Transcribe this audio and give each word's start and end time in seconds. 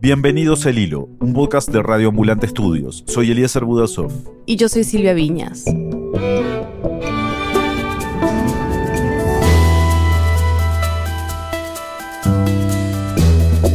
Bienvenidos 0.00 0.64
a 0.64 0.70
El 0.70 0.78
Hilo, 0.78 1.08
un 1.18 1.32
podcast 1.32 1.70
de 1.70 1.82
Radio 1.82 2.10
Ambulante 2.10 2.46
Estudios. 2.46 3.02
Soy 3.08 3.32
Eliezer 3.32 3.64
Budasov. 3.64 4.12
Y 4.46 4.54
yo 4.54 4.68
soy 4.68 4.84
Silvia 4.84 5.12
Viñas. 5.12 5.64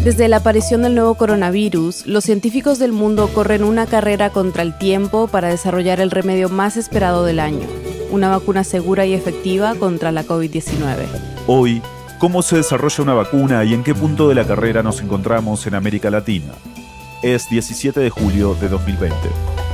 Desde 0.06 0.30
la 0.30 0.38
aparición 0.38 0.84
del 0.84 0.96
nuevo 0.96 1.16
coronavirus, 1.16 2.08
los 2.08 2.24
científicos 2.24 2.80
del 2.80 2.94
mundo 2.94 3.28
corren 3.34 3.66
una 3.66 3.86
carrera 3.86 4.30
contra 4.30 4.64
el 4.64 4.78
tiempo 4.78 5.28
para 5.28 5.50
desarrollar 5.50 6.00
el 6.00 6.10
remedio 6.10 6.48
más 6.48 6.78
esperado 6.78 7.26
del 7.26 7.42
año, 7.42 7.68
una 8.12 8.30
vacuna 8.30 8.64
segura 8.64 9.06
y 9.06 9.12
efectiva 9.12 9.76
contra 9.76 10.14
la 10.14 10.24
COVID-19. 10.24 11.06
Hoy, 11.48 11.82
¿cómo 12.24 12.42
se 12.42 12.56
desarrolla 12.56 13.04
una 13.04 13.14
vacuna 13.14 13.66
y 13.66 13.74
en 13.74 13.84
qué 13.84 13.94
punto 13.94 14.30
de 14.30 14.36
la 14.36 14.48
carrera 14.48 14.82
nos 14.82 15.02
encontramos 15.02 15.68
en 15.68 15.76
América 15.76 16.10
Latina? 16.10 16.54
Es 17.22 17.50
17 17.50 18.00
de 18.00 18.10
julio 18.10 18.56
de 18.62 18.70
2020. 18.70 19.73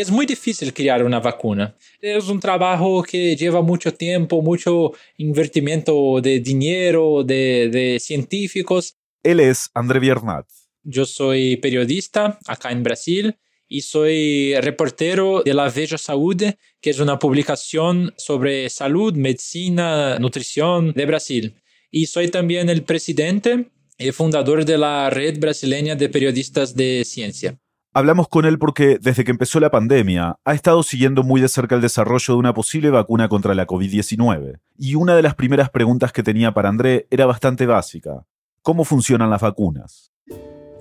Es 0.00 0.10
muy 0.10 0.26
difícil 0.26 0.72
crear 0.72 1.04
una 1.04 1.20
vacuna. 1.20 1.76
Es 2.00 2.28
un 2.28 2.40
trabajo 2.40 3.02
que 3.02 3.36
lleva 3.36 3.62
mucho 3.62 3.92
tiempo, 3.92 4.42
mucho 4.42 4.92
invertimiento 5.18 6.20
de 6.20 6.40
dinero, 6.40 7.22
de, 7.24 7.98
científicos. 8.00 8.96
Él 9.22 9.40
es 9.40 9.70
André 9.74 10.00
Biernat. 10.00 10.46
Yo 10.82 11.04
soy 11.04 11.56
periodista 11.56 12.38
acá 12.46 12.70
en 12.70 12.82
Brasil 12.82 13.36
y 13.68 13.82
soy 13.82 14.54
reportero 14.60 15.42
de 15.44 15.54
La 15.54 15.68
Veja 15.68 15.98
Saúde, 15.98 16.58
que 16.80 16.90
es 16.90 16.98
una 16.98 17.18
publicación 17.18 18.12
sobre 18.16 18.68
salud, 18.70 19.14
medicina, 19.14 20.18
nutrición 20.18 20.92
de 20.92 21.06
Brasil. 21.06 21.54
Y 21.90 22.06
soy 22.06 22.28
también 22.28 22.70
el 22.70 22.82
presidente 22.82 23.70
y 23.98 24.10
fundador 24.12 24.64
de 24.64 24.78
la 24.78 25.10
Red 25.10 25.38
Brasileña 25.38 25.94
de 25.94 26.08
Periodistas 26.08 26.74
de 26.74 27.04
Ciencia. 27.04 27.58
Hablamos 27.92 28.28
con 28.28 28.44
él 28.44 28.56
porque 28.56 28.98
desde 29.00 29.24
que 29.24 29.32
empezó 29.32 29.58
la 29.58 29.72
pandemia 29.72 30.36
ha 30.44 30.54
estado 30.54 30.84
siguiendo 30.84 31.24
muy 31.24 31.40
de 31.40 31.48
cerca 31.48 31.74
el 31.74 31.80
desarrollo 31.80 32.34
de 32.34 32.38
una 32.38 32.54
posible 32.54 32.88
vacuna 32.90 33.28
contra 33.28 33.52
la 33.52 33.66
COVID-19. 33.66 34.60
Y 34.78 34.94
una 34.94 35.16
de 35.16 35.22
las 35.22 35.34
primeras 35.34 35.70
preguntas 35.70 36.12
que 36.12 36.22
tenía 36.22 36.52
para 36.52 36.68
André 36.68 37.08
era 37.10 37.26
bastante 37.26 37.66
básica. 37.66 38.24
¿Cómo 38.62 38.84
funcionan 38.84 39.28
las 39.28 39.40
vacunas? 39.40 40.12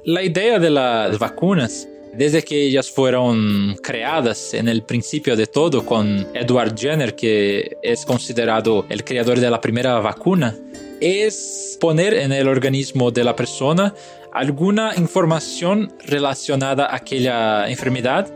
La 0.05 0.21
idea 0.21 0.59
de 0.59 0.69
las 0.69 1.17
vacunas, 1.17 1.89
desde 2.13 2.43
que 2.43 2.67
ellas 2.67 2.91
fueron 2.91 3.75
creadas 3.81 4.53
en 4.53 4.67
el 4.67 4.83
principio 4.83 5.35
de 5.35 5.47
todo 5.47 5.83
con 5.87 6.27
Edward 6.35 6.77
Jenner, 6.77 7.15
que 7.15 7.75
es 7.81 8.05
considerado 8.05 8.85
el 8.87 9.03
creador 9.03 9.39
de 9.39 9.49
la 9.49 9.59
primera 9.59 9.99
vacuna, 9.99 10.55
es 11.01 11.75
poner 11.81 12.13
en 12.13 12.33
el 12.33 12.47
organismo 12.47 13.09
de 13.09 13.23
la 13.23 13.35
persona 13.35 13.95
alguna 14.33 14.93
información 14.97 15.91
relacionada 16.05 16.85
a 16.85 16.95
aquella 16.95 17.69
enfermedad 17.69 18.27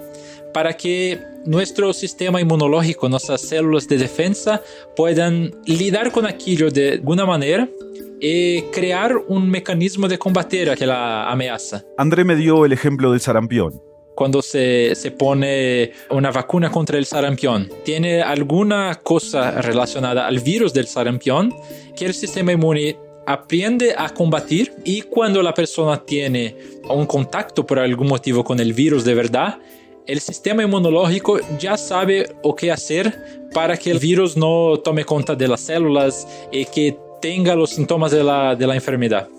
para 0.53 0.73
que 0.73 1.19
nuestro 1.45 1.93
sistema 1.93 2.39
inmunológico, 2.39 3.09
nuestras 3.09 3.41
células 3.41 3.87
de 3.87 3.97
defensa 3.97 4.61
puedan 4.95 5.51
lidar 5.65 6.11
con 6.11 6.25
aquello 6.25 6.69
de 6.69 6.93
alguna 6.93 7.25
manera 7.25 7.67
y 8.19 8.61
crear 8.71 9.17
un 9.27 9.49
mecanismo 9.49 10.07
de 10.07 10.17
combatir 10.17 10.69
aquella 10.69 11.29
amenaza. 11.29 11.83
André 11.97 12.23
me 12.23 12.35
dio 12.35 12.65
el 12.65 12.71
ejemplo 12.71 13.11
del 13.11 13.19
sarampión. 13.19 13.81
Cuando 14.15 14.43
se, 14.43 14.93
se 14.95 15.09
pone 15.11 15.91
una 16.11 16.31
vacuna 16.31 16.71
contra 16.71 16.99
el 16.99 17.05
sarampión, 17.05 17.69
tiene 17.83 18.21
alguna 18.21 18.99
cosa 19.01 19.59
relacionada 19.59 20.27
al 20.27 20.39
virus 20.39 20.71
del 20.71 20.85
sarampión 20.85 21.51
que 21.95 22.05
el 22.05 22.13
sistema 22.13 22.51
inmune 22.51 22.95
aprende 23.25 23.95
a 23.97 24.09
combatir 24.09 24.73
y 24.83 25.01
cuando 25.01 25.41
la 25.41 25.53
persona 25.53 26.03
tiene 26.03 26.55
un 26.89 27.05
contacto 27.05 27.65
por 27.65 27.79
algún 27.79 28.07
motivo 28.07 28.43
con 28.43 28.59
el 28.59 28.73
virus 28.73 29.03
de 29.05 29.13
verdad, 29.13 29.59
el 30.05 30.19
sistema 30.19 30.63
inmunológico 30.63 31.39
ya 31.57 31.77
sabe 31.77 32.35
o 32.43 32.55
qué 32.55 32.71
hacer 32.71 33.47
para 33.53 33.77
que 33.77 33.91
el 33.91 33.99
virus 33.99 34.35
no 34.35 34.79
tome 34.83 35.05
cuenta 35.05 35.35
de 35.35 35.47
las 35.47 35.61
células 35.61 36.27
y 36.51 36.65
que 36.65 36.97
tenga 37.21 37.55
los 37.55 37.69
síntomas 37.69 38.11
de 38.11 38.23
la, 38.23 38.55
de 38.55 38.67
la 38.67 38.75
enfermedad. 38.75 39.29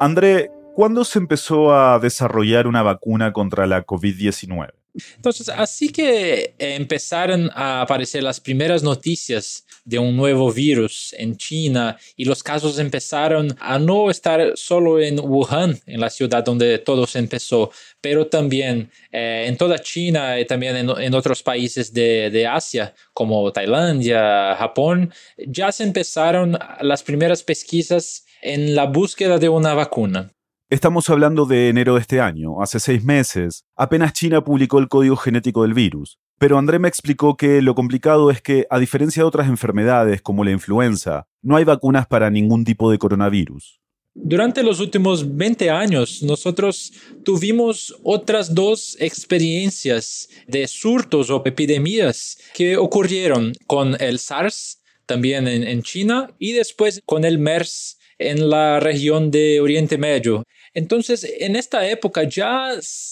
André, 0.00 0.50
¿cuándo 0.74 1.04
se 1.04 1.18
empezó 1.18 1.74
a 1.74 1.98
desarrollar 1.98 2.66
una 2.66 2.82
vacuna 2.82 3.32
contra 3.32 3.66
la 3.66 3.84
COVID-19? 3.84 4.70
Entonces, 5.16 5.48
así 5.50 5.90
que 5.90 6.54
empezaron 6.58 7.50
a 7.54 7.82
aparecer 7.82 8.22
las 8.22 8.40
primeras 8.40 8.82
noticias 8.82 9.65
de 9.86 9.98
un 9.98 10.16
nuevo 10.16 10.52
virus 10.52 11.14
en 11.16 11.36
China 11.36 11.96
y 12.16 12.26
los 12.26 12.42
casos 12.42 12.78
empezaron 12.78 13.56
a 13.58 13.78
no 13.78 14.10
estar 14.10 14.52
solo 14.56 15.00
en 15.00 15.18
Wuhan, 15.20 15.78
en 15.86 16.00
la 16.00 16.10
ciudad 16.10 16.44
donde 16.44 16.78
todo 16.78 17.06
se 17.06 17.20
empezó, 17.20 17.70
pero 18.00 18.26
también 18.26 18.90
eh, 19.12 19.44
en 19.46 19.56
toda 19.56 19.78
China 19.78 20.38
y 20.38 20.44
también 20.44 20.76
en, 20.76 21.14
otros 21.14 21.42
países 21.42 21.94
de, 21.94 22.30
de, 22.30 22.46
Asia, 22.46 22.92
como 23.14 23.50
Tailandia, 23.52 24.56
Japón, 24.56 25.12
ya 25.46 25.70
se 25.70 25.84
empezaron 25.84 26.58
las 26.80 27.02
primeras 27.02 27.42
pesquisas 27.42 28.26
en 28.42 28.74
la 28.74 28.84
búsqueda 28.86 29.38
de 29.38 29.48
una 29.48 29.72
vacuna. 29.72 30.32
Estamos 30.68 31.08
hablando 31.10 31.46
de 31.46 31.68
enero 31.68 31.94
de 31.94 32.00
este 32.00 32.20
año, 32.20 32.60
hace 32.60 32.80
seis 32.80 33.04
meses, 33.04 33.64
apenas 33.76 34.12
China 34.12 34.42
publicó 34.42 34.80
el 34.80 34.88
código 34.88 35.14
genético 35.14 35.62
del 35.62 35.74
virus. 35.74 36.18
Pero 36.38 36.58
André 36.58 36.78
me 36.78 36.88
explicó 36.88 37.36
que 37.36 37.62
lo 37.62 37.74
complicado 37.74 38.30
es 38.30 38.42
que, 38.42 38.66
a 38.68 38.78
diferencia 38.78 39.22
de 39.22 39.28
otras 39.28 39.48
enfermedades 39.48 40.20
como 40.20 40.44
la 40.44 40.50
influenza, 40.50 41.26
no 41.40 41.56
hay 41.56 41.64
vacunas 41.64 42.06
para 42.06 42.30
ningún 42.30 42.64
tipo 42.64 42.90
de 42.90 42.98
coronavirus. 42.98 43.80
Durante 44.18 44.62
los 44.62 44.80
últimos 44.80 45.36
20 45.36 45.70
años, 45.70 46.22
nosotros 46.22 46.92
tuvimos 47.22 47.94
otras 48.02 48.54
dos 48.54 48.96
experiencias 48.98 50.28
de 50.46 50.66
surtos 50.68 51.28
o 51.28 51.42
epidemias 51.44 52.38
que 52.54 52.78
ocurrieron 52.78 53.52
con 53.66 53.94
el 54.00 54.18
SARS, 54.18 54.80
también 55.04 55.46
en, 55.46 55.82
China, 55.82 56.30
y 56.38 56.52
después 56.52 57.02
con 57.04 57.24
el 57.24 57.38
MERS 57.38 57.98
en 58.18 58.48
la 58.48 58.80
región 58.80 59.30
de 59.30 59.60
Oriente 59.60 59.98
Medio. 59.98 60.44
Entonces, 60.76 61.26
en 61.40 61.56
esta 61.56 61.88
época 61.88 62.24
ya 62.24 62.68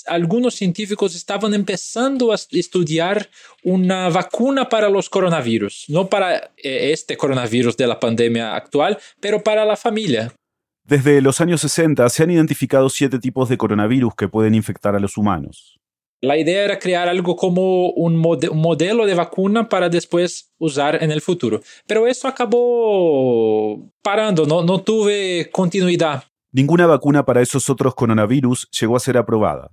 algunos 0.06 0.54
científicos 0.54 1.16
estaban 1.16 1.54
empezando 1.54 2.30
a 2.30 2.34
estudiar 2.34 3.30
una 3.62 4.10
vacuna 4.10 4.68
para 4.68 4.90
los 4.90 5.08
coronavirus, 5.08 5.86
no 5.88 6.10
para 6.10 6.52
eh, 6.58 6.92
este 6.92 7.16
coronavirus 7.16 7.74
de 7.78 7.86
la 7.86 7.98
pandemia 7.98 8.54
actual, 8.54 8.98
pero 9.18 9.42
para 9.42 9.64
la 9.64 9.76
familia. 9.76 10.30
Desde 10.86 11.22
los 11.22 11.40
años 11.40 11.62
60 11.62 12.06
se 12.10 12.22
han 12.22 12.30
identificado 12.32 12.90
siete 12.90 13.18
tipos 13.18 13.48
de 13.48 13.56
coronavirus 13.56 14.14
que 14.14 14.28
pueden 14.28 14.54
infectar 14.54 14.94
a 14.94 15.00
los 15.00 15.16
humanos. 15.16 15.80
La 16.20 16.36
idea 16.36 16.64
era 16.64 16.78
crear 16.78 17.08
algo 17.08 17.34
como 17.34 17.88
un, 17.92 18.16
modelo 18.16 19.06
de 19.06 19.14
vacuna 19.14 19.70
para 19.70 19.88
después 19.88 20.52
usar 20.58 21.02
en 21.02 21.10
el 21.10 21.22
futuro. 21.22 21.62
Pero 21.86 22.06
eso 22.06 22.28
acabó 22.28 23.90
parando, 24.02 24.44
no, 24.44 24.62
no 24.62 24.82
tuve 24.82 25.48
continuidad. 25.50 26.24
Ninguna 26.54 26.86
vacuna 26.86 27.24
para 27.24 27.42
esos 27.42 27.68
otros 27.68 27.96
coronavirus 27.96 28.68
llegó 28.80 28.96
a 28.96 29.00
ser 29.00 29.16
aprobada. 29.16 29.72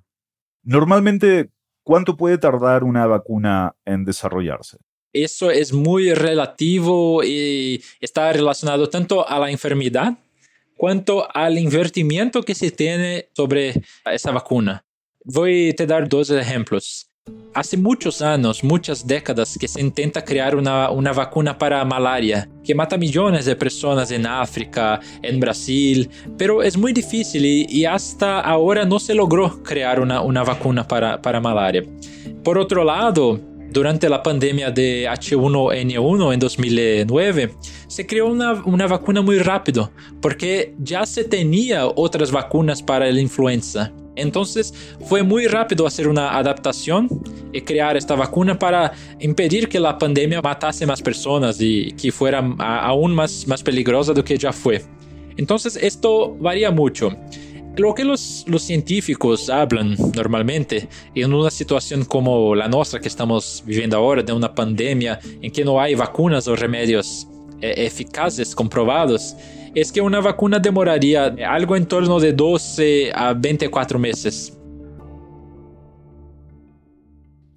Normalmente, 0.64 1.52
¿cuánto 1.84 2.18
puede 2.18 2.40
tardar 2.40 2.84
una 2.84 3.06
vacuna 3.06 3.75
en 3.86 4.03
desarrollarse? 4.03 4.78
Eso 5.14 5.52
es 5.52 5.74
muy 5.74 6.16
relativo 6.16 7.24
y 7.24 7.84
está 8.00 8.34
relacionado 8.34 8.90
tanto 8.90 9.30
a 9.30 9.38
la 9.38 9.52
enfermedad 9.52 10.18
cuanto 10.75 11.28
al 11.36 11.59
invertimiento 11.59 12.42
que 12.42 12.56
se 12.56 12.72
tiene 12.72 13.30
sobre 13.36 13.80
esa 14.06 14.31
vacuna. 14.31 14.83
Voy 15.24 15.69
a 15.69 15.75
te 15.75 15.86
dar 15.86 16.10
dos 16.10 16.31
ejemplos. 16.31 17.11
Hace 17.53 17.75
muchos 17.75 18.21
años, 18.21 18.63
muchas 18.63 19.06
décadas, 19.06 19.57
que 19.59 19.68
se 19.68 19.81
intenta 19.81 20.23
crear 20.23 20.56
una, 20.56 20.89
una, 20.89 21.12
vacuna 21.12 21.57
para 21.57 21.83
malaria, 21.83 22.50
que 22.63 22.73
mata 22.73 22.97
millones 22.97 23.45
de 23.45 23.57
personas 23.57 24.09
en 24.12 24.25
África, 24.25 25.01
en 25.21 25.39
Brasil, 25.39 26.09
pero 26.38 26.63
es 26.63 26.77
muy 26.77 26.94
difícil 26.94 27.45
y 27.45 27.85
hasta 27.85 28.39
ahora 28.39 28.85
no 28.85 29.00
se 29.00 29.13
logró 29.13 29.62
crear 29.63 30.00
una, 30.00 30.21
una 30.21 30.44
vacuna 30.44 30.88
para, 30.88 31.21
para 31.21 31.41
malaria. 31.41 31.83
Por 32.41 32.57
otro 32.57 32.85
lado, 32.85 33.39
durante 33.69 34.07
la 34.07 34.23
pandemia 34.23 34.71
de 34.71 35.07
H1N1 35.09 36.33
en 36.33 36.39
2009, 36.39 37.56
se 37.88 38.07
creó 38.07 38.27
una, 38.27 38.53
una, 38.63 38.88
vacuna 38.88 39.21
muy 39.21 39.39
rápido, 39.39 39.91
porque 40.21 40.73
ya 40.79 41.06
se 41.06 41.25
tenía 41.25 41.85
otras 41.85 42.31
vacunas 42.31 42.81
para 42.81 43.12
la 43.12 43.19
influenza. 43.19 43.91
Entonces 44.16 44.74
fue 45.08 45.24
muy 45.24 45.48
rápido 45.48 45.88
hacer 45.88 46.08
una 46.08 46.38
adaptación 46.38 47.08
y 47.54 47.62
crear 47.62 47.96
esta 47.98 48.16
vacuna 48.16 48.58
para 48.58 48.92
impedir 49.19 49.69
que 49.69 49.80
la 49.80 49.98
pandemia 49.98 50.42
matase 50.42 50.86
más 50.86 51.02
personas 51.02 51.58
y 51.60 51.92
que 51.94 52.12
fuera 52.12 52.40
aún 52.60 53.13
más, 53.13 53.48
más 53.48 53.63
peligrosa 53.63 54.13
de 54.13 54.19
lo 54.19 54.24
que 54.24 54.38
ya 54.38 54.52
fue. 54.52 54.84
Entonces 55.38 55.78
esto 55.81 56.36
varía 56.40 56.72
mucho. 56.72 57.16
Lo 57.78 57.96
que 57.96 58.04
los, 58.04 58.44
los, 58.48 58.63
científicos 58.63 59.50
hablan 59.50 59.96
normalmente 60.14 60.90
en 61.16 61.34
una 61.34 61.50
situación 61.50 62.04
como 62.04 62.54
la 62.54 62.68
nuestra 62.68 63.00
que 63.00 63.07
estamos 63.07 63.64
viviendo 63.66 63.96
ahora, 63.96 64.22
de 64.22 64.34
una 64.34 64.54
pandemia 64.54 65.19
en 65.42 65.50
que 65.50 65.64
no 65.64 65.80
hay 65.80 65.96
vacunas 65.96 66.50
o 66.50 66.56
remedios 66.57 67.28
eh, 67.62 67.86
eficaces 67.86 68.54
comprobados, 68.54 69.36
es 69.73 69.91
que 69.91 70.01
una 70.01 70.19
vacuna 70.19 70.59
demoraría 70.59 71.33
algo 71.47 71.75
en 71.75 71.85
torno 71.85 72.19
de 72.19 72.33
12 72.33 73.12
a 73.13 73.33
24 73.33 74.00
meses. 74.00 74.57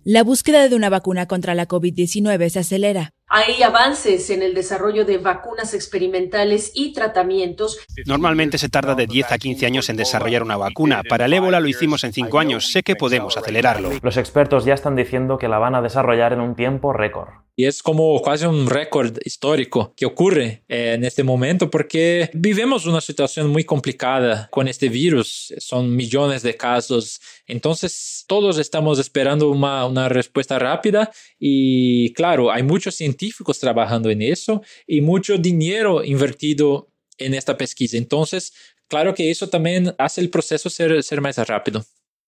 La 0.06 0.22
búsqueda 0.22 0.68
de 0.68 0.76
una 0.76 0.90
vacuna 0.90 1.26
contra 1.26 1.54
la 1.54 1.66
COVID-19 1.66 2.50
se 2.50 2.58
acelera. 2.58 3.10
Hay 3.26 3.62
avances 3.62 4.28
en 4.28 4.42
el 4.42 4.52
desarrollo 4.52 5.06
de 5.06 5.16
vacunas 5.16 5.72
experimentales 5.72 6.72
y 6.74 6.92
tratamientos. 6.92 7.78
Normalmente 8.04 8.58
se 8.58 8.68
tarda 8.68 8.94
de 8.94 9.06
10 9.06 9.32
a 9.32 9.38
15 9.38 9.64
años 9.64 9.88
en 9.88 9.96
desarrollar 9.96 10.42
una 10.42 10.58
vacuna. 10.58 11.02
Para 11.08 11.24
el 11.24 11.32
ébola 11.32 11.58
lo 11.58 11.68
hicimos 11.68 12.04
en 12.04 12.12
5 12.12 12.38
años. 12.38 12.70
Sé 12.70 12.82
que 12.82 12.96
podemos 12.96 13.38
acelerarlo. 13.38 13.92
Los 14.02 14.18
expertos 14.18 14.66
ya 14.66 14.74
están 14.74 14.94
diciendo 14.94 15.38
que 15.38 15.48
la 15.48 15.58
van 15.58 15.74
a 15.74 15.80
desarrollar 15.80 16.34
en 16.34 16.40
un 16.40 16.54
tiempo 16.54 16.92
récord. 16.92 17.43
Y 17.56 17.66
es 17.66 17.82
como 17.82 18.20
casi 18.20 18.46
un 18.46 18.66
récord 18.66 19.16
histórico 19.24 19.94
que 19.96 20.06
ocurre 20.06 20.64
eh, 20.68 20.94
en 20.94 21.04
este 21.04 21.22
momento 21.22 21.70
porque 21.70 22.28
vivimos 22.34 22.86
una 22.86 23.00
situación 23.00 23.48
muy 23.48 23.62
complicada 23.64 24.48
con 24.50 24.66
este 24.66 24.88
virus. 24.88 25.54
Son 25.58 25.94
millones 25.94 26.42
de 26.42 26.56
casos. 26.56 27.20
Entonces 27.46 28.24
todos 28.26 28.58
estamos 28.58 28.98
esperando 28.98 29.50
una, 29.50 30.08
respuesta 30.08 30.58
rápida 30.58 31.10
y 31.38 32.12
claro, 32.14 32.50
hay 32.50 32.62
muchos 32.62 32.94
científicos 32.94 33.58
trabajando 33.58 34.10
en 34.10 34.22
eso 34.22 34.62
y 34.86 35.00
mucho 35.00 35.38
dinero 35.38 36.04
invertido 36.04 36.88
en 37.18 37.34
esta 37.34 37.56
pesquisa. 37.56 37.96
Entonces, 37.96 38.52
claro 38.88 39.14
que 39.14 39.30
eso 39.30 39.48
también 39.48 39.94
hace 39.98 40.20
el 40.20 40.30
proceso 40.30 40.68
ser 40.68 41.20
más 41.20 41.36
rápido. 41.48 41.84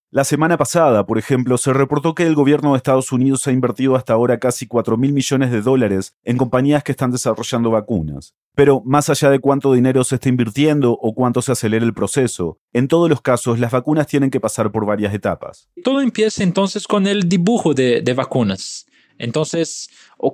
La 0.09 0.23
semana 0.23 0.57
pasada, 0.57 1.05
por 1.05 1.17
ejemplo, 1.17 1.57
se 1.57 1.73
reportó 1.73 2.15
que 2.15 2.23
el 2.23 2.33
gobierno 2.33 2.71
de 2.71 2.77
Estados 2.77 3.11
Unidos 3.11 3.45
ha 3.45 3.51
invertido 3.51 3.97
hasta 3.97 4.13
ahora 4.13 4.39
casi 4.39 4.65
4 4.65 4.95
mil 4.95 5.11
millones 5.11 5.51
de 5.51 5.61
dólares 5.61 6.15
en 6.23 6.37
compañías 6.37 6.81
que 6.81 6.93
están 6.93 7.11
desarrollando 7.11 7.71
vacunas. 7.71 8.33
Pero 8.55 8.81
más 8.85 9.09
allá 9.09 9.29
de 9.29 9.39
cuánto 9.39 9.73
dinero 9.73 10.05
se 10.05 10.15
está 10.15 10.29
invirtiendo 10.29 10.93
o 10.93 11.13
cuánto 11.13 11.41
se 11.41 11.51
acelera 11.51 11.83
el 11.83 11.93
proceso, 11.93 12.57
en 12.71 12.87
todos 12.87 13.09
los 13.09 13.19
casos 13.19 13.59
las 13.59 13.73
vacunas 13.73 14.07
tienen 14.07 14.31
que 14.31 14.39
pasar 14.39 14.71
por 14.71 14.85
varias 14.85 15.13
etapas. 15.13 15.67
Todo 15.83 15.99
empieza 15.99 16.41
entonces 16.41 16.87
con 16.87 17.05
el 17.05 17.27
dibujo 17.27 17.73
de, 17.73 18.01
vacunas. 18.15 18.85
Entonces, 19.17 19.89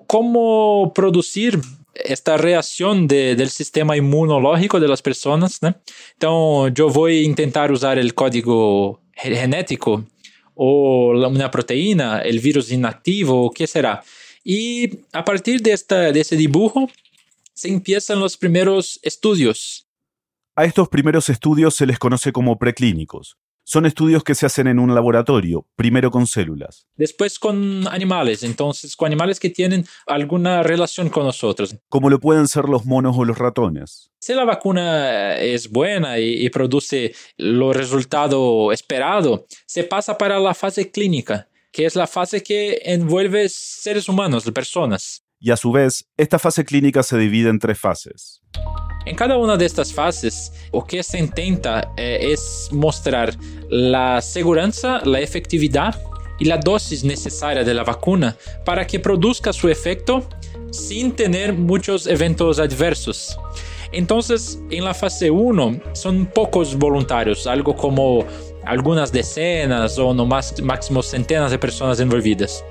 cómo 0.05 0.91
producir 0.93 1.59
esta 1.95 2.37
reacción 2.37 3.07
del 3.07 3.49
sistema 3.49 3.97
inmunológico 3.97 4.79
de 4.79 4.87
las 4.87 5.01
personas, 5.01 5.63
¿no? 5.63 5.75
Entonces, 6.13 6.73
yo 6.75 6.89
voy 6.89 7.21
a 7.21 7.23
intentar 7.23 7.71
usar 7.71 7.97
el 7.97 8.13
código 8.13 9.02
genético 9.15 10.05
o 10.55 11.11
una 11.27 11.49
proteína, 11.49 12.19
el 12.19 12.39
virus 12.39 12.71
inactivo, 12.71 13.51
¿qué 13.51 13.67
será? 13.67 14.03
Y 14.43 14.99
a 15.13 15.23
partir 15.23 15.61
de, 15.61 15.71
esta, 15.71 16.11
de 16.11 16.19
ese 16.19 16.35
dibujo 16.35 16.89
se 17.53 17.69
empiezan 17.69 18.19
los 18.19 18.37
primeros 18.37 18.99
estudios. 19.03 19.87
A 20.55 20.65
estos 20.65 20.89
primeros 20.89 21.29
estudios 21.29 21.75
se 21.75 21.85
les 21.85 21.97
conoce 21.97 22.31
como 22.31 22.59
preclínicos. 22.59 23.37
Son 23.65 23.85
estudios 23.85 24.23
que 24.23 24.35
se 24.35 24.45
hacen 24.45 24.67
en 24.67 24.77
un 24.77 24.93
laboratorio, 24.93 25.65
primero 25.75 26.11
con 26.11 26.27
células. 26.27 26.85
Después 26.95 27.39
con 27.39 27.87
animales, 27.87 28.43
entonces 28.43 28.95
con 28.97 29.05
animales 29.05 29.39
que 29.39 29.49
tienen 29.49 29.85
alguna 30.05 30.63
relación 30.63 31.09
con 31.09 31.23
nosotros. 31.23 31.75
Como 31.87 32.09
lo 32.09 32.19
pueden 32.19 32.49
ser 32.49 32.65
los 32.65 32.85
monos 32.85 33.15
o 33.17 33.23
los 33.23 33.37
ratones. 33.37 34.11
Si 34.19 34.33
la 34.33 34.43
vacuna 34.43 35.37
es 35.37 35.69
buena 35.69 36.19
y, 36.19 36.49
produce 36.49 37.15
los 37.37 37.75
resultado 37.75 38.71
esperado, 38.71 39.45
se 39.65 39.83
pasa 39.85 40.17
para 40.17 40.39
la 40.39 40.53
fase 40.53 40.91
clínica, 40.91 41.47
que 41.71 41.85
es 41.85 41.95
la 41.95 42.07
fase 42.07 42.43
que 42.43 42.81
envuelve 42.83 43.47
seres 43.49 44.09
humanos, 44.09 44.49
personas. 44.51 45.23
Y 45.39 45.51
a 45.51 45.57
su 45.57 45.71
vez, 45.71 46.05
esta 46.17 46.37
fase 46.37 46.63
clínica 46.65 47.01
se 47.03 47.17
divide 47.17 47.49
en 47.49 47.59
tres 47.59 47.79
fases. 47.79 48.41
En 49.05 49.15
cada 49.15 49.37
una 49.37 49.57
de 49.57 49.65
estas 49.65 49.93
fases, 49.93 50.53
lo 50.71 50.83
que 50.85 51.03
se 51.03 51.19
intenta 51.19 51.91
eh, 51.97 52.31
es 52.31 52.69
mostrar 52.71 53.35
la 53.69 54.21
seguridad, 54.21 55.03
la 55.03 55.19
efectividad 55.19 55.99
y 56.39 56.45
la 56.45 56.57
dosis 56.57 57.03
necesaria 57.03 57.63
de 57.63 57.73
la 57.73 57.83
vacuna 57.83 58.35
para 58.65 58.87
que 58.87 58.99
produzca 58.99 59.51
su 59.53 59.69
efecto 59.69 60.23
sin 60.71 61.11
tener 61.11 61.53
muchos 61.53 62.07
eventos 62.07 62.59
adversos. 62.59 63.37
Entonces, 63.91 64.59
en 64.71 64.83
la 64.85 64.93
fase 64.93 65.29
1 65.29 65.81
son 65.93 66.25
pocos 66.25 66.75
voluntarios, 66.75 67.45
algo 67.45 67.75
como 67.75 68.25
algunas 68.65 69.11
decenas 69.11 69.99
o 69.99 70.13
no 70.13 70.25
más 70.25 70.59
máximo 70.61 71.03
centenas 71.03 71.51
de 71.51 71.59
personas 71.59 71.99
envolvidas. 71.99 72.63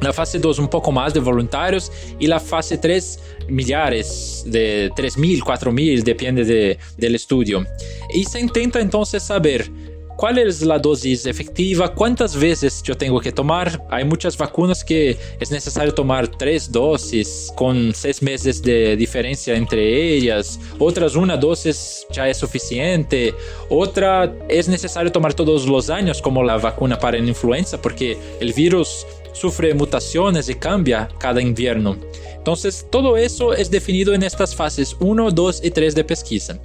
La 0.00 0.12
fase 0.12 0.38
2 0.38 0.58
un 0.58 0.68
poco 0.68 0.92
más 0.92 1.14
de 1.14 1.20
voluntarios 1.20 1.90
y 2.18 2.26
la 2.26 2.40
fase 2.40 2.78
3 2.78 3.20
millares 3.48 4.42
de 4.46 4.90
3.000, 4.92 5.40
4.000, 5.40 6.02
depende 6.02 6.44
de, 6.44 6.78
del 6.96 7.14
estudio. 7.14 7.64
Y 8.12 8.24
se 8.24 8.40
intenta 8.40 8.80
entonces 8.80 9.22
saber 9.22 9.70
cuál 10.16 10.38
es 10.38 10.62
la 10.62 10.78
dosis 10.78 11.26
efectiva, 11.26 11.92
cuántas 11.94 12.36
veces 12.36 12.82
yo 12.82 12.96
tengo 12.96 13.20
que 13.20 13.32
tomar. 13.32 13.84
Hay 13.90 14.04
muchas 14.04 14.36
vacunas 14.36 14.84
que 14.84 15.16
es 15.40 15.50
necesario 15.50 15.92
tomar 15.92 16.28
tres 16.28 16.70
dosis 16.70 17.52
con 17.56 17.92
seis 17.94 18.22
meses 18.22 18.62
de 18.62 18.96
diferencia 18.96 19.54
entre 19.54 20.14
ellas. 20.14 20.58
Otras 20.78 21.16
una 21.16 21.36
dosis 21.36 22.06
ya 22.10 22.28
es 22.28 22.38
suficiente. 22.38 23.34
Otra 23.68 24.32
es 24.48 24.68
necesario 24.68 25.10
tomar 25.10 25.34
todos 25.34 25.66
los 25.66 25.90
años 25.90 26.22
como 26.22 26.42
la 26.42 26.56
vacuna 26.56 26.98
para 26.98 27.18
la 27.18 27.26
influenza 27.26 27.80
porque 27.80 28.16
el 28.40 28.52
virus 28.52 29.06
sufre 29.34 29.74
mutaciones 29.74 30.48
y 30.48 30.54
cambia 30.54 31.10
cada 31.18 31.42
invierno. 31.42 31.98
Entonces, 32.36 32.86
todo 32.90 33.18
eso 33.18 33.52
es 33.52 33.70
definido 33.70 34.14
en 34.14 34.22
estas 34.22 34.56
fases 34.56 34.96
1, 35.00 35.30
2 35.30 35.64
y 35.64 35.70
3 35.70 35.94
de 35.94 36.04
pesquisa. 36.04 36.60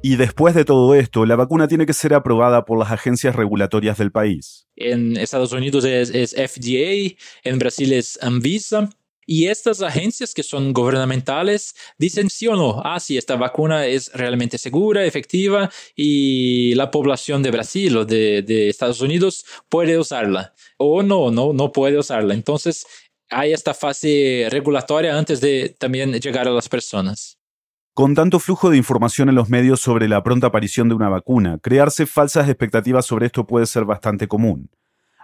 Y 0.00 0.14
después 0.14 0.54
de 0.54 0.64
todo 0.64 0.94
esto, 0.94 1.26
la 1.26 1.34
vacuna 1.34 1.66
tiene 1.66 1.84
que 1.84 1.92
ser 1.92 2.14
aprobada 2.14 2.64
por 2.64 2.78
las 2.78 2.92
agencias 2.92 3.34
regulatorias 3.34 3.98
del 3.98 4.12
país. 4.12 4.68
En 4.76 5.16
Estados 5.16 5.52
Unidos 5.52 5.84
es, 5.84 6.10
es 6.10 6.34
FDA, 6.34 7.16
en 7.42 7.58
Brasil 7.58 7.92
es 7.92 8.16
Anvisa, 8.22 8.90
y 9.30 9.48
estas 9.48 9.82
agencias 9.82 10.32
que 10.32 10.42
son 10.42 10.72
gubernamentales 10.72 11.74
dicen 11.98 12.30
sí 12.30 12.46
o 12.46 12.56
no, 12.56 12.80
ah, 12.82 12.98
sí, 12.98 13.18
esta 13.18 13.36
vacuna 13.36 13.84
es 13.84 14.10
realmente 14.14 14.56
segura, 14.56 15.04
efectiva 15.04 15.70
y 15.94 16.74
la 16.76 16.90
población 16.90 17.42
de 17.42 17.50
Brasil 17.50 17.94
o 17.98 18.04
de, 18.06 18.70
Estados 18.70 19.02
Unidos 19.02 19.44
puede 19.68 19.98
usarla. 19.98 20.54
O 20.78 21.02
no, 21.02 21.30
no, 21.30 21.52
no 21.52 21.72
puede 21.72 21.98
usarla. 21.98 22.32
Entonces 22.32 22.86
hay 23.28 23.52
esta 23.52 23.74
fase 23.74 24.46
regulatoria 24.50 25.18
antes 25.18 25.42
de 25.42 25.76
también 25.78 26.14
llegar 26.14 26.48
a 26.48 26.52
las 26.52 26.70
personas. 26.70 27.36
Con 27.92 28.14
tanto 28.14 28.38
flujo 28.38 28.70
de 28.70 28.78
información 28.78 29.28
en 29.28 29.34
los 29.34 29.50
medios 29.50 29.80
sobre 29.80 30.08
la 30.08 30.22
pronta 30.22 30.46
aparición 30.46 30.88
de 30.88 30.94
una 30.94 31.10
vacuna, 31.10 31.58
crearse 31.58 32.06
falsas 32.06 32.48
expectativas 32.48 33.04
sobre 33.04 33.26
esto 33.26 33.46
puede 33.46 33.66
ser 33.66 33.84
bastante 33.84 34.26
común. 34.26 34.70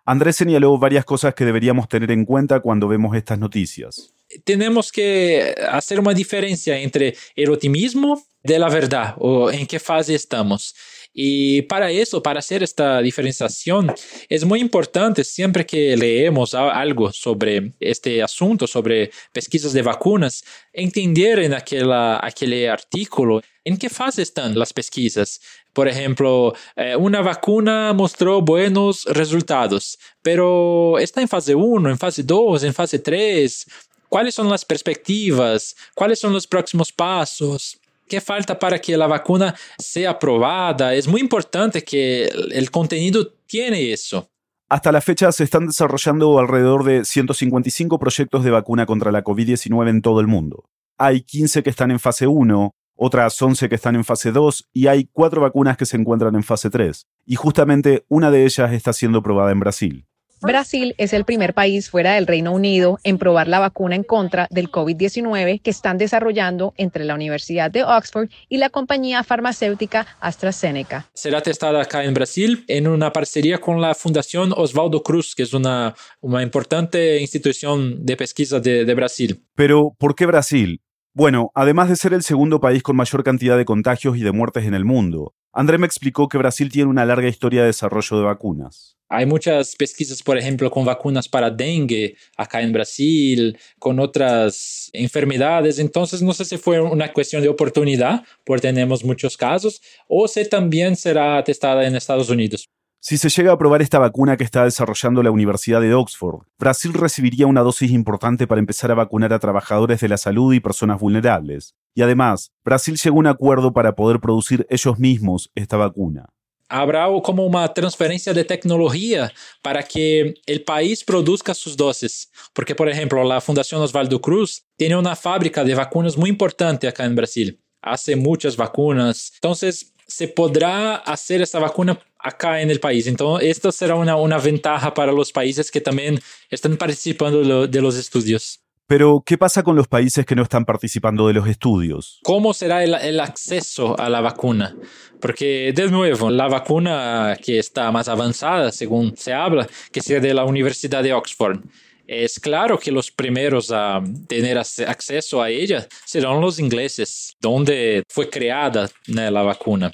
Andrés 0.04 0.36
señaló 0.36 0.76
varias 0.78 1.04
cosas 1.04 1.34
que 1.34 1.44
deberíamos 1.44 1.88
tener 1.88 2.10
en 2.10 2.24
cuenta 2.24 2.60
cuando 2.60 2.88
vemos 2.88 3.16
estas 3.16 3.38
noticias. 3.38 4.12
Tenemos 4.44 4.92
que 4.92 5.54
hacer 5.70 5.98
una 6.00 6.12
diferencia 6.12 6.78
entre 6.78 7.16
el 7.34 7.50
optimismo 7.50 8.22
de 8.42 8.58
la 8.58 8.68
verdad 8.68 9.14
o 9.18 9.50
en 9.50 9.66
qué 9.66 9.78
fase 9.78 10.14
estamos. 10.14 10.74
Y 11.16 11.62
para 11.62 11.92
eso, 11.92 12.20
para 12.20 12.40
hacer 12.40 12.64
esta 12.64 13.00
diferenciación, 13.00 13.94
es 14.28 14.44
muy 14.44 14.60
importante 14.60 15.22
siempre 15.22 15.64
que 15.64 15.96
leemos 15.96 16.54
algo 16.54 17.12
sobre 17.12 17.72
este 17.78 18.20
asunto, 18.20 18.66
sobre 18.66 19.12
pesquisas 19.32 19.72
de 19.72 19.82
vacunas, 19.82 20.44
entender 20.72 21.38
en 21.38 21.54
aquel, 21.54 21.92
aquel 21.92 22.68
artículo 22.68 23.40
en 23.64 23.76
qué 23.76 23.88
fase 23.88 24.22
están 24.22 24.58
las 24.58 24.72
pesquisas. 24.72 25.40
Por 25.72 25.86
ejemplo, 25.86 26.52
eh, 26.74 26.96
una 26.96 27.22
vacuna 27.22 27.92
mostró 27.92 28.42
buenos 28.42 29.04
resultados, 29.04 29.98
pero 30.20 30.98
está 30.98 31.20
en 31.20 31.28
fase 31.28 31.54
1, 31.54 31.90
en 31.90 31.98
fase 31.98 32.24
2, 32.24 32.64
en 32.64 32.74
fase 32.74 32.98
3. 32.98 33.66
¿Cuáles 34.08 34.34
son 34.34 34.48
las 34.48 34.64
perspectivas? 34.64 35.74
¿Cuáles 35.94 36.18
son 36.18 36.32
los 36.32 36.46
próximos 36.46 36.92
pasos? 36.92 37.78
¿Qué 38.08 38.20
falta 38.20 38.58
para 38.58 38.78
que 38.78 38.96
la 38.96 39.06
vacuna 39.06 39.54
sea 39.78 40.10
aprobada? 40.10 40.94
Es 40.94 41.08
muy 41.08 41.20
importante 41.20 41.82
que 41.82 42.24
el 42.52 42.70
contenido 42.70 43.32
tiene 43.46 43.92
eso. 43.92 44.28
Hasta 44.68 44.92
la 44.92 45.00
fecha 45.00 45.30
se 45.32 45.44
están 45.44 45.66
desarrollando 45.66 46.38
alrededor 46.38 46.84
de 46.84 47.04
155 47.04 47.98
proyectos 47.98 48.44
de 48.44 48.50
vacuna 48.50 48.86
contra 48.86 49.12
la 49.12 49.22
COVID-19 49.22 49.88
en 49.88 50.02
todo 50.02 50.20
el 50.20 50.26
mundo. 50.26 50.64
Hay 50.98 51.22
15 51.22 51.62
que 51.62 51.70
están 51.70 51.90
en 51.90 52.00
fase 52.00 52.26
1, 52.26 52.72
otras 52.96 53.40
11 53.40 53.68
que 53.68 53.74
están 53.74 53.94
en 53.96 54.04
fase 54.04 54.32
2 54.32 54.68
y 54.72 54.86
hay 54.86 55.08
4 55.12 55.40
vacunas 55.40 55.76
que 55.76 55.86
se 55.86 55.96
encuentran 55.96 56.34
en 56.34 56.42
fase 56.42 56.70
3. 56.70 57.06
Y 57.26 57.36
justamente 57.36 58.04
una 58.08 58.30
de 58.30 58.44
ellas 58.44 58.72
está 58.72 58.92
siendo 58.92 59.22
probada 59.22 59.52
en 59.52 59.60
Brasil. 59.60 60.06
Brasil 60.44 60.94
es 60.98 61.14
el 61.14 61.24
primer 61.24 61.54
país 61.54 61.88
fuera 61.88 62.14
del 62.14 62.26
Reino 62.26 62.52
Unido 62.52 62.98
en 63.02 63.16
probar 63.16 63.48
la 63.48 63.60
vacuna 63.60 63.96
en 63.96 64.04
contra 64.04 64.46
del 64.50 64.70
COVID-19 64.70 65.62
que 65.62 65.70
están 65.70 65.96
desarrollando 65.96 66.74
entre 66.76 67.04
la 67.04 67.14
Universidad 67.14 67.70
de 67.70 67.82
Oxford 67.82 68.28
y 68.50 68.58
la 68.58 68.68
compañía 68.68 69.24
farmacéutica 69.24 70.06
AstraZeneca. 70.20 71.06
Será 71.14 71.40
testada 71.40 71.80
acá 71.80 72.04
en 72.04 72.12
Brasil 72.12 72.64
en 72.68 72.88
una 72.88 73.10
parcería 73.10 73.58
con 73.58 73.80
la 73.80 73.94
Fundación 73.94 74.52
Osvaldo 74.54 75.02
Cruz, 75.02 75.34
que 75.34 75.44
es 75.44 75.54
una, 75.54 75.94
una 76.20 76.42
importante 76.42 77.20
institución 77.20 78.04
de 78.04 78.16
pesquisa 78.16 78.60
de, 78.60 78.84
de 78.84 78.94
Brasil. 78.94 79.42
Pero, 79.54 79.94
¿por 79.98 80.14
qué 80.14 80.26
Brasil? 80.26 80.82
Bueno, 81.14 81.52
además 81.54 81.88
de 81.88 81.96
ser 81.96 82.12
el 82.12 82.22
segundo 82.22 82.60
país 82.60 82.82
con 82.82 82.96
mayor 82.96 83.24
cantidad 83.24 83.56
de 83.56 83.64
contagios 83.64 84.16
y 84.18 84.20
de 84.20 84.32
muertes 84.32 84.64
en 84.64 84.74
el 84.74 84.84
mundo, 84.84 85.32
André 85.54 85.78
me 85.78 85.86
explicó 85.86 86.28
que 86.28 86.36
Brasil 86.36 86.70
tiene 86.70 86.90
una 86.90 87.04
larga 87.04 87.28
historia 87.28 87.60
de 87.60 87.68
desarrollo 87.68 88.18
de 88.18 88.24
vacunas. 88.24 88.96
Hay 89.08 89.24
muchas 89.24 89.76
pesquisas, 89.76 90.20
por 90.20 90.36
ejemplo, 90.36 90.68
con 90.68 90.84
vacunas 90.84 91.28
para 91.28 91.48
dengue 91.48 92.16
acá 92.36 92.60
en 92.60 92.72
Brasil, 92.72 93.56
con 93.78 94.00
otras 94.00 94.90
enfermedades. 94.92 95.78
Entonces, 95.78 96.22
no 96.22 96.32
sé 96.32 96.44
si 96.44 96.56
fue 96.56 96.80
una 96.80 97.12
cuestión 97.12 97.40
de 97.40 97.48
oportunidad, 97.48 98.24
porque 98.44 98.62
tenemos 98.62 99.04
muchos 99.04 99.36
casos, 99.36 99.80
o 100.08 100.26
si 100.26 100.48
también 100.48 100.96
será 100.96 101.44
testada 101.44 101.86
en 101.86 101.94
Estados 101.94 102.30
Unidos. 102.30 102.68
Si 103.06 103.18
se 103.18 103.28
llega 103.28 103.50
a 103.50 103.54
aprobar 103.56 103.82
esta 103.82 103.98
vacuna 103.98 104.38
que 104.38 104.44
está 104.44 104.64
desarrollando 104.64 105.22
la 105.22 105.30
Universidad 105.30 105.82
de 105.82 105.92
Oxford, 105.92 106.46
Brasil 106.58 106.94
recibiría 106.94 107.46
una 107.46 107.60
dosis 107.60 107.90
importante 107.90 108.46
para 108.46 108.60
empezar 108.60 108.90
a 108.90 108.94
vacunar 108.94 109.30
a 109.34 109.38
trabajadores 109.38 110.00
de 110.00 110.08
la 110.08 110.16
salud 110.16 110.54
y 110.54 110.60
personas 110.60 110.98
vulnerables. 110.98 111.74
Y 111.94 112.00
además, 112.00 112.50
Brasil 112.64 112.96
llegó 112.96 113.16
a 113.16 113.18
un 113.18 113.26
acuerdo 113.26 113.74
para 113.74 113.94
poder 113.94 114.20
producir 114.20 114.66
ellos 114.70 114.98
mismos 114.98 115.50
esta 115.54 115.76
vacuna. 115.76 116.30
Habrá 116.70 117.04
como 117.22 117.44
una 117.44 117.74
transferencia 117.74 118.32
de 118.32 118.42
tecnología 118.42 119.30
para 119.60 119.82
que 119.82 120.36
el 120.46 120.64
país 120.64 121.04
produzca 121.04 121.52
sus 121.52 121.76
dosis. 121.76 122.30
Porque, 122.54 122.74
por 122.74 122.88
ejemplo, 122.88 123.22
la 123.22 123.42
Fundación 123.42 123.82
Osvaldo 123.82 124.18
Cruz 124.18 124.64
tiene 124.78 124.96
una 124.96 125.14
fábrica 125.14 125.62
de 125.62 125.74
vacunas 125.74 126.16
muy 126.16 126.30
importante 126.30 126.88
acá 126.88 127.04
en 127.04 127.16
Brasil. 127.16 127.60
Hace 127.82 128.16
muchas 128.16 128.56
vacunas. 128.56 129.30
Entonces, 129.34 129.92
se 130.06 130.28
podrá 130.28 130.96
hacer 130.96 131.42
esa 131.42 131.58
vacuna 131.58 131.98
acá 132.24 132.60
en 132.60 132.70
el 132.70 132.80
país. 132.80 133.06
Entonces, 133.06 133.50
esto 133.50 133.70
será 133.70 133.94
una, 133.94 134.16
una 134.16 134.38
ventaja 134.38 134.92
para 134.94 135.12
los 135.12 135.30
países 135.30 135.70
que 135.70 135.80
también 135.80 136.18
están 136.50 136.76
participando 136.76 137.40
de, 137.40 137.44
lo, 137.44 137.66
de 137.68 137.80
los 137.80 137.96
estudios. 137.96 138.60
Pero, 138.86 139.22
¿qué 139.24 139.38
pasa 139.38 139.62
con 139.62 139.76
los 139.76 139.88
países 139.88 140.26
que 140.26 140.34
no 140.34 140.42
están 140.42 140.64
participando 140.64 141.26
de 141.26 141.34
los 141.34 141.48
estudios? 141.48 142.20
¿Cómo 142.22 142.52
será 142.52 142.84
el, 142.84 142.94
el, 142.94 143.20
acceso 143.20 143.98
a 143.98 144.10
la 144.10 144.20
vacuna? 144.20 144.76
Porque, 145.20 145.72
de 145.74 145.90
nuevo, 145.90 146.30
la 146.30 146.48
vacuna 146.48 147.36
que 147.42 147.58
está 147.58 147.90
más 147.90 148.08
avanzada, 148.08 148.72
según 148.72 149.16
se 149.16 149.32
habla, 149.32 149.66
que 149.90 150.02
sea 150.02 150.20
de 150.20 150.34
la 150.34 150.44
Universidad 150.44 151.02
de 151.02 151.14
Oxford, 151.14 151.60
es 152.06 152.38
claro 152.38 152.78
que 152.78 152.92
los 152.92 153.10
primeros 153.10 153.70
a 153.70 154.02
tener 154.28 154.58
acceso 154.58 155.42
a 155.42 155.48
ella 155.48 155.86
serán 156.04 156.40
los 156.40 156.58
ingleses, 156.58 157.34
donde 157.40 158.02
fue 158.08 158.28
creada 158.28 158.90
¿no? 159.06 159.30
la 159.30 159.42
vacuna. 159.42 159.92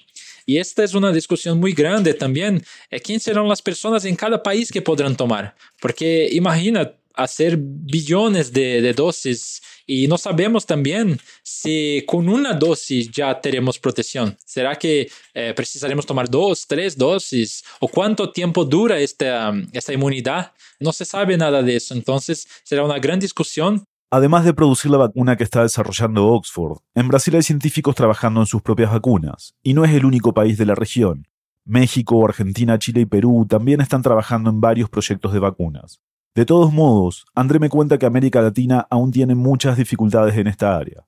Y 0.51 0.59
esta 0.59 0.83
es 0.83 0.95
una 0.95 1.13
discusión 1.13 1.61
muy 1.61 1.73
grande 1.75 2.13
también. 2.13 2.61
¿Quién 3.05 3.21
serán 3.21 3.47
las 3.47 3.63
personas 3.63 4.05
en 4.05 4.17
cada 4.17 4.43
país 4.43 4.73
que 4.73 4.83
podrán 4.83 5.17
tomar? 5.17 5.55
Porque 5.81 6.29
imagina 6.33 6.93
hacer 7.15 7.57
billones 7.57 8.53
de, 8.53 8.81
de, 8.81 8.93
dosis 8.93 9.63
y 9.87 10.09
no 10.09 10.19
sabemos 10.19 10.67
también 10.67 11.21
si 11.45 12.03
con 12.05 12.29
una 12.29 12.53
dosis 12.53 13.13
ya 13.13 13.41
tenemos 13.41 13.79
protección. 13.79 14.37
¿Será 14.45 14.75
que 14.75 15.09
eh, 15.35 15.53
precisaremos 15.55 16.05
tomar 16.05 16.29
dos, 16.29 16.67
tres 16.67 16.99
dosis? 16.99 17.63
¿O 17.79 17.87
cuánto 17.87 18.33
tiempo 18.33 18.65
dura 18.65 18.99
esta, 18.99 19.53
esta 19.73 19.93
inmunidad? 19.93 20.53
No 20.81 20.93
se 20.93 21.05
sabe 21.05 21.37
nada 21.37 21.63
de 21.63 21.77
eso. 21.77 21.95
Entonces 21.95 22.49
será 22.65 22.85
una 22.85 22.99
gran 22.99 23.21
discusión 23.21 23.85
Además 24.13 24.45
de 24.45 24.55
producir 24.55 24.91
la 24.91 24.99
vacuna 24.99 25.37
que 25.37 25.45
está 25.45 25.63
desarrollando 25.63 26.27
Oxford, 26.27 26.79
en 26.97 27.07
Brasil 27.07 27.37
hay 27.37 27.43
científicos 27.43 27.95
trabajando 27.95 28.41
en 28.41 28.47
sus 28.47 28.61
propias 28.61 28.91
vacunas, 28.91 29.55
y 29.63 29.73
no 29.73 29.85
es 29.85 29.93
el 29.93 30.05
único 30.05 30.35
país 30.35 30.59
de 30.59 30.67
la 30.67 30.75
región. 30.75 31.29
México, 31.65 32.25
Argentina, 32.25 32.77
Chile 32.77 33.03
y 33.03 33.07
Perú 33.07 33.47
también 33.49 33.81
están 33.81 34.03
trabajando 34.03 34.51
en 34.51 34.61
varios 34.61 34.91
proyectos 34.91 35.33
de 35.33 35.39
vacunas. 35.39 36.01
De 36.37 36.47
todos 36.47 36.73
modos, 36.73 37.27
André 37.35 37.59
me 37.59 37.69
cuenta 37.69 37.99
que 37.99 38.07
América 38.07 38.41
Latina 38.41 38.87
aún 38.89 39.11
tiene 39.11 39.35
muchas 39.35 39.77
dificultades 39.77 40.37
en 40.37 40.47
esta 40.47 40.77
área. 40.77 41.05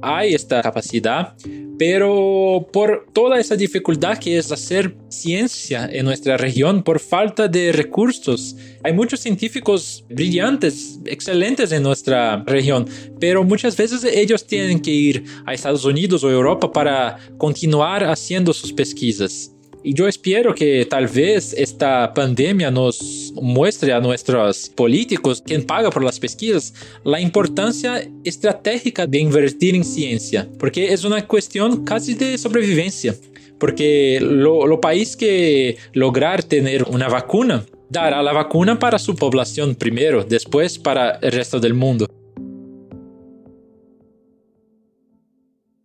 Hay 0.00 0.32
esta 0.32 0.62
capacidad, 0.62 1.34
pero 1.76 2.68
por 2.72 3.08
toda 3.12 3.40
esa 3.40 3.56
dificultad 3.56 4.16
que 4.18 4.38
es 4.38 4.52
hacer 4.52 4.96
ciencia 5.08 5.88
en 5.90 6.04
nuestra 6.04 6.36
región, 6.36 6.84
por 6.84 7.00
falta 7.00 7.48
de 7.48 7.72
recursos, 7.72 8.56
hay 8.84 8.92
muchos 8.92 9.18
científicos 9.18 10.04
brillantes, 10.08 11.00
excelentes 11.04 11.72
en 11.72 11.82
nuestra 11.82 12.44
región, 12.46 12.86
pero 13.18 13.42
muchas 13.42 13.76
veces 13.76 14.04
ellos 14.04 14.46
tienen 14.46 14.80
que 14.80 14.92
ir 14.92 15.24
a 15.46 15.52
Estados 15.52 15.84
Unidos 15.84 16.22
o 16.22 16.30
Europa 16.30 16.70
para 16.70 17.18
continuar 17.38 18.04
haciendo 18.04 18.52
sus 18.52 18.72
pesquisas. 18.72 19.52
Y 19.82 19.94
yo 19.94 20.06
espero 20.06 20.54
que 20.54 20.84
tal 20.84 21.06
vez 21.06 21.54
esta 21.54 22.12
pandemia 22.12 22.70
nos 22.70 23.32
muestre 23.40 23.92
a 23.94 24.00
nuestros 24.00 24.68
políticos, 24.68 25.42
quien 25.44 25.64
paga 25.64 25.90
por 25.90 26.04
las 26.04 26.20
pesquisas, 26.20 26.74
la 27.02 27.18
importancia 27.18 28.06
estratégica 28.22 29.06
de 29.06 29.18
invertir 29.18 29.74
en 29.74 29.84
ciencia, 29.84 30.46
porque 30.58 30.92
es 30.92 31.04
una 31.04 31.26
cuestión 31.26 31.84
casi 31.84 32.14
de 32.14 32.36
sobrevivencia. 32.36 33.14
Porque 33.58 34.18
lo, 34.22 34.66
lo 34.66 34.80
país 34.80 35.16
que 35.16 35.76
lograr 35.92 36.42
tener 36.42 36.84
una 36.84 37.08
vacuna 37.08 37.64
dará 37.90 38.22
la 38.22 38.32
vacuna 38.32 38.78
para 38.78 38.98
su 38.98 39.14
población 39.16 39.74
primero, 39.74 40.24
después 40.24 40.78
para 40.78 41.18
el 41.22 41.32
resto 41.32 41.60
del 41.60 41.74
mundo. 41.74 42.06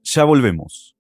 Ya 0.04 0.24
volvemos. 0.24 0.95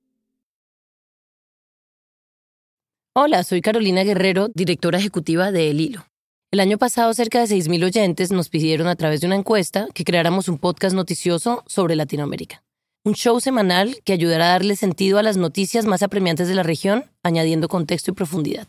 Hola, 3.17 3.45
soy 3.45 3.61
Carolina 3.61 4.03
Guerrero, 4.03 4.49
directora 4.53 4.99
ejecutiva 4.99 5.53
de 5.53 5.69
El 5.69 5.79
Hilo. 5.79 6.05
El 6.51 6.59
año 6.59 6.77
pasado 6.77 7.13
cerca 7.13 7.39
de 7.39 7.45
6.000 7.45 7.85
oyentes 7.85 8.29
nos 8.33 8.49
pidieron 8.49 8.89
a 8.89 8.97
través 8.97 9.21
de 9.21 9.27
una 9.27 9.37
encuesta 9.37 9.87
que 9.93 10.03
creáramos 10.03 10.49
un 10.49 10.57
podcast 10.57 10.93
noticioso 10.93 11.63
sobre 11.65 11.95
Latinoamérica. 11.95 12.61
Un 13.05 13.13
show 13.13 13.39
semanal 13.39 14.01
que 14.03 14.11
ayudará 14.11 14.47
a 14.47 14.49
darle 14.49 14.75
sentido 14.75 15.17
a 15.17 15.23
las 15.23 15.37
noticias 15.37 15.85
más 15.85 16.03
apremiantes 16.03 16.49
de 16.49 16.55
la 16.55 16.63
región, 16.63 17.05
añadiendo 17.23 17.69
contexto 17.69 18.11
y 18.11 18.15
profundidad. 18.15 18.67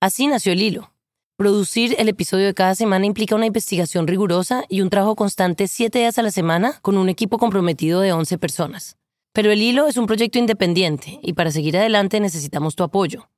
Así 0.00 0.28
nació 0.28 0.54
El 0.54 0.62
Hilo. 0.62 0.94
Producir 1.36 1.94
el 1.98 2.08
episodio 2.08 2.46
de 2.46 2.54
cada 2.54 2.74
semana 2.74 3.04
implica 3.04 3.34
una 3.34 3.44
investigación 3.44 4.06
rigurosa 4.06 4.64
y 4.70 4.80
un 4.80 4.88
trabajo 4.88 5.14
constante 5.14 5.68
siete 5.68 5.98
días 5.98 6.16
a 6.16 6.22
la 6.22 6.30
semana 6.30 6.78
con 6.80 6.96
un 6.96 7.10
equipo 7.10 7.36
comprometido 7.36 8.00
de 8.00 8.14
11 8.14 8.38
personas. 8.38 8.96
Pero 9.34 9.52
El 9.52 9.60
Hilo 9.60 9.88
es 9.88 9.98
un 9.98 10.06
proyecto 10.06 10.38
independiente 10.38 11.18
y 11.22 11.34
para 11.34 11.50
seguir 11.50 11.76
adelante 11.76 12.18
necesitamos 12.18 12.76
tu 12.76 12.82
apoyo. 12.82 13.28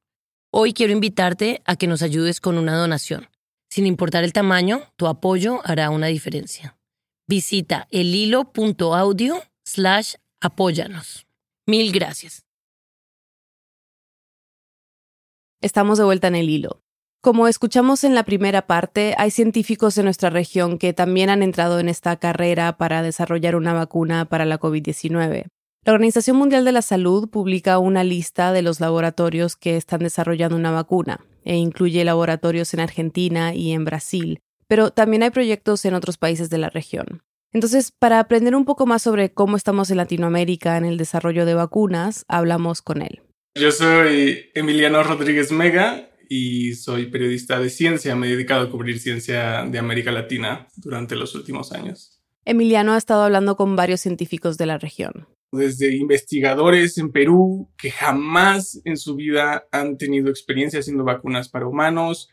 Hoy 0.59 0.73
quiero 0.73 0.95
invitarte 0.95 1.61
a 1.67 1.77
que 1.77 1.87
nos 1.87 2.01
ayudes 2.01 2.41
con 2.41 2.57
una 2.57 2.75
donación. 2.79 3.29
Sin 3.69 3.85
importar 3.85 4.25
el 4.25 4.33
tamaño, 4.33 4.85
tu 4.97 5.07
apoyo 5.07 5.61
hará 5.65 5.91
una 5.91 6.07
diferencia. 6.07 6.79
Visita 7.29 7.87
elhilo.audio 7.91 9.43
slash 9.67 10.15
apóyanos. 10.41 11.27
Mil 11.67 11.93
gracias. 11.93 12.47
Estamos 15.61 15.99
de 15.99 16.05
vuelta 16.05 16.29
en 16.29 16.37
el 16.37 16.49
hilo. 16.49 16.81
Como 17.21 17.49
escuchamos 17.49 18.03
en 18.03 18.15
la 18.15 18.25
primera 18.25 18.67
parte, 18.67 19.15
hay 19.19 19.31
científicos 19.31 19.99
en 19.99 20.05
nuestra 20.05 20.31
región 20.31 20.79
que 20.79 20.95
también 20.95 21.29
han 21.29 21.43
entrado 21.43 21.81
en 21.81 21.91
esta 21.91 22.17
carrera 22.17 22.79
para 22.79 23.03
desarrollar 23.03 23.57
una 23.57 23.75
vacuna 23.75 24.25
para 24.25 24.47
la 24.47 24.59
COVID-19. 24.59 25.49
La 25.87 25.93
Organización 25.93 26.37
Mundial 26.37 26.65
de 26.65 26.73
la 26.73 26.83
Salud 26.83 27.29
publica 27.29 27.79
una 27.79 28.03
lista 28.03 28.53
de 28.53 28.61
los 28.61 28.81
laboratorios 28.81 29.55
que 29.55 29.77
están 29.77 30.01
desarrollando 30.01 30.57
una 30.57 30.73
vacuna 30.73 31.25
e 31.45 31.55
incluye 31.55 32.05
laboratorios 32.05 32.75
en 32.75 32.81
Argentina 32.81 33.55
y 33.55 33.71
en 33.71 33.85
Brasil, 33.85 34.41
pero 34.67 34.91
también 34.91 35.23
hay 35.23 35.31
proyectos 35.31 35.85
en 35.85 35.95
otros 35.95 36.19
países 36.19 36.51
de 36.51 36.59
la 36.59 36.71
región. 36.71 37.23
Entonces, 37.53 37.93
para 37.97 38.19
aprender 38.19 38.57
un 38.57 38.65
poco 38.65 38.85
más 38.85 39.03
sobre 39.03 39.33
cómo 39.33 39.57
estamos 39.57 39.89
en 39.93 39.99
Latinoamérica 39.99 40.77
en 40.77 40.87
el 40.87 40.97
desarrollo 40.97 41.47
de 41.47 41.55
vacunas, 41.55 42.25
hablamos 42.27 42.83
con 42.83 43.01
él. 43.01 43.21
Yo 43.55 43.71
soy 43.71 44.51
Emiliano 44.57 45.05
Rodríguez 45.05 45.53
Mega 45.53 46.11
y 46.29 46.75
soy 46.75 47.07
periodista 47.07 47.61
de 47.61 47.71
ciencia. 47.71 48.17
Me 48.17 48.27
he 48.27 48.31
dedicado 48.31 48.67
a 48.67 48.71
cubrir 48.73 48.99
ciencia 48.99 49.65
de 49.65 49.79
América 49.79 50.11
Latina 50.11 50.67
durante 50.75 51.15
los 51.15 51.37
últimos 51.37 51.71
años. 51.71 52.16
Emiliano 52.47 52.95
ha 52.95 52.99
estado 52.99 53.25
hablando 53.25 53.57
con 53.57 53.77
varios 53.77 54.01
científicos 54.01 54.57
de 54.57 54.67
la 54.67 54.79
región 54.79 55.27
desde 55.53 55.97
investigadores 55.97 56.99
en 56.99 57.11
Perú 57.11 57.71
que 57.77 57.91
jamás 57.91 58.81
en 58.85 58.97
su 58.97 59.15
vida 59.15 59.67
han 59.73 59.97
tenido 59.97 60.29
experiencia 60.29 60.81
haciendo 60.81 61.05
vacunas 61.05 61.49
para 61.49 61.67
humanos, 61.67 62.29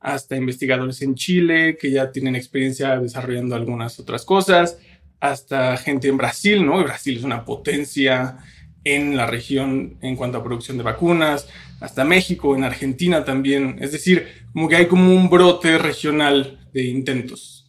hasta 0.00 0.36
investigadores 0.36 1.02
en 1.02 1.14
Chile 1.14 1.76
que 1.80 1.90
ya 1.90 2.12
tienen 2.12 2.36
experiencia 2.36 2.98
desarrollando 2.98 3.54
algunas 3.54 3.98
otras 3.98 4.24
cosas, 4.24 4.78
hasta 5.20 5.76
gente 5.76 6.08
en 6.08 6.16
Brasil, 6.16 6.64
¿no? 6.64 6.82
Brasil 6.82 7.18
es 7.18 7.24
una 7.24 7.44
potencia 7.44 8.38
en 8.84 9.16
la 9.16 9.26
región 9.26 9.98
en 10.00 10.14
cuanto 10.14 10.38
a 10.38 10.44
producción 10.44 10.76
de 10.76 10.84
vacunas, 10.84 11.48
hasta 11.80 12.04
México, 12.04 12.54
en 12.54 12.62
Argentina 12.62 13.24
también. 13.24 13.78
Es 13.80 13.90
decir, 13.90 14.28
como 14.52 14.68
que 14.68 14.76
hay 14.76 14.86
como 14.86 15.12
un 15.12 15.28
brote 15.28 15.78
regional 15.78 16.68
de 16.72 16.84
intentos. 16.84 17.65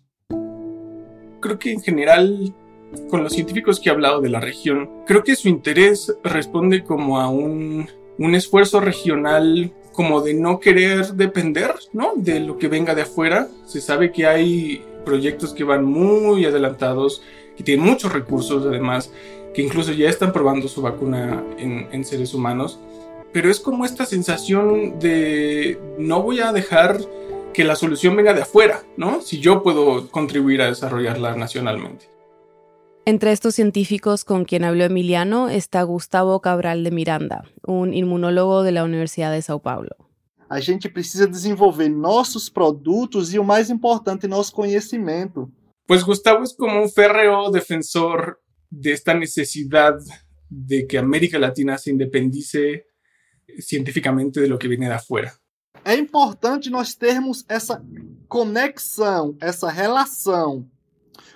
Creo 1.47 1.59
que 1.59 1.71
en 1.71 1.81
general, 1.81 2.53
con 3.09 3.23
los 3.23 3.31
científicos 3.31 3.79
que 3.79 3.87
he 3.87 3.91
hablado 3.93 4.19
de 4.19 4.27
la 4.27 4.41
región, 4.41 4.89
creo 5.05 5.23
que 5.23 5.33
su 5.37 5.47
interés 5.47 6.13
responde 6.21 6.83
como 6.83 7.21
a 7.21 7.29
un, 7.29 7.87
un 8.17 8.35
esfuerzo 8.35 8.81
regional 8.81 9.71
como 9.93 10.19
de 10.19 10.33
no 10.33 10.59
querer 10.59 11.13
depender, 11.13 11.73
¿no? 11.93 12.11
De 12.17 12.41
lo 12.41 12.57
que 12.57 12.67
venga 12.67 12.95
de 12.95 13.03
afuera. 13.03 13.47
Se 13.65 13.79
sabe 13.79 14.11
que 14.11 14.25
hay 14.25 14.83
proyectos 15.05 15.53
que 15.53 15.63
van 15.63 15.85
muy 15.85 16.43
adelantados, 16.43 17.21
que 17.55 17.63
tienen 17.63 17.85
muchos 17.85 18.11
recursos 18.11 18.65
además, 18.65 19.09
que 19.53 19.61
incluso 19.61 19.93
ya 19.93 20.09
están 20.09 20.33
probando 20.33 20.67
su 20.67 20.81
vacuna 20.81 21.45
en, 21.57 22.03
seres 22.03 22.33
humanos. 22.33 22.77
Pero 23.31 23.49
es 23.49 23.61
como 23.61 23.85
esta 23.85 24.05
sensación 24.05 24.99
de 24.99 25.79
no 25.97 26.21
voy 26.21 26.41
a 26.41 26.51
dejar 26.51 26.99
que 27.57 27.63
la 27.63 27.75
solución 27.75 28.15
venga 28.15 28.35
de 28.35 28.43
afuera, 28.43 28.83
¿no? 28.97 29.19
Si 29.19 29.39
yo 29.39 29.63
puedo 29.63 30.11
contribuir 30.11 30.61
a 30.61 30.67
desarrollarla 30.67 31.35
nacionalmente. 31.35 32.05
Entre 33.03 33.31
estos 33.31 33.55
científicos 33.55 34.23
con 34.23 34.45
quien 34.45 34.63
habló 34.63 34.83
Emiliano 34.83 35.49
está 35.49 35.81
Gustavo 35.81 36.39
Cabral 36.39 36.83
de 36.83 36.91
Miranda, 36.91 37.45
un 37.63 37.95
inmunólogo 37.95 38.61
de 38.61 38.73
la 38.73 38.83
Universidad 38.83 39.31
de 39.31 39.41
Sao 39.41 39.59
Paulo. 39.59 39.95
A 40.49 40.61
gente 40.61 40.87
precisa 40.87 41.25
desenvolver 41.25 41.89
nossos 41.89 42.51
produtos 42.51 43.33
y, 43.33 43.39
o 43.39 43.43
más 43.43 43.71
importante, 43.71 44.27
nosso 44.27 44.53
conhecimento. 44.53 45.49
Pues 45.87 46.03
Gustavo 46.03 46.43
es 46.43 46.53
como 46.55 46.79
un 46.79 46.91
férreo 46.91 47.49
defensor 47.49 48.39
de 48.69 48.91
esta 48.91 49.15
necesidad 49.15 49.95
de 50.47 50.85
que 50.85 50.99
América 50.99 51.39
Latina 51.39 51.79
se 51.79 51.89
independice 51.89 52.85
científicamente 53.57 54.41
de 54.41 54.47
lo 54.47 54.59
que 54.59 54.67
viene 54.67 54.89
de 54.89 54.93
afuera. 54.93 55.33
É 55.83 55.95
importante 55.95 56.69
nós 56.69 56.95
termos 56.95 57.45
essa 57.47 57.83
conexão, 58.27 59.35
essa 59.39 59.69
relação, 59.69 60.65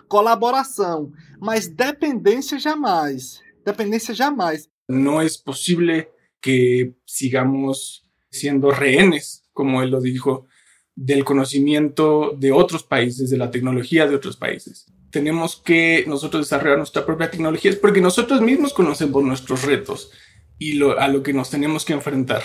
colaboração, 0.08 1.12
mas 1.40 1.68
dependência 1.68 2.60
jamais. 2.60 3.42
Dependência 3.66 4.14
jamais. 4.14 4.70
No 4.90 5.22
es 5.22 5.38
posible 5.38 6.10
que 6.42 6.94
sigamos 7.06 8.06
siendo 8.30 8.72
rehenes, 8.72 9.44
como 9.54 9.82
él 9.82 9.92
lo 9.92 10.02
dijo, 10.02 10.48
del 10.96 11.24
conocimiento 11.24 12.36
de 12.38 12.52
otros 12.52 12.84
países, 12.84 13.30
de 13.30 13.38
la 13.38 13.52
tecnología 13.52 14.08
de 14.08 14.16
otros 14.16 14.36
países. 14.38 14.86
Tenemos 15.12 15.56
que 15.56 16.06
desarrollar 16.06 16.78
nuestra 16.78 17.06
propia 17.06 17.30
tecnología, 17.30 17.72
es 17.72 17.78
porque 17.78 18.02
nosotros 18.02 18.42
mismos 18.42 18.74
conocemos 18.74 19.24
nuestros 19.24 19.64
retos 19.64 20.12
lo, 20.60 21.00
a 21.00 21.08
lo 21.08 21.24
que 21.24 21.34
nos 21.34 21.50
tenemos 21.50 21.86
que 21.86 21.94
enfrentar. 21.94 22.44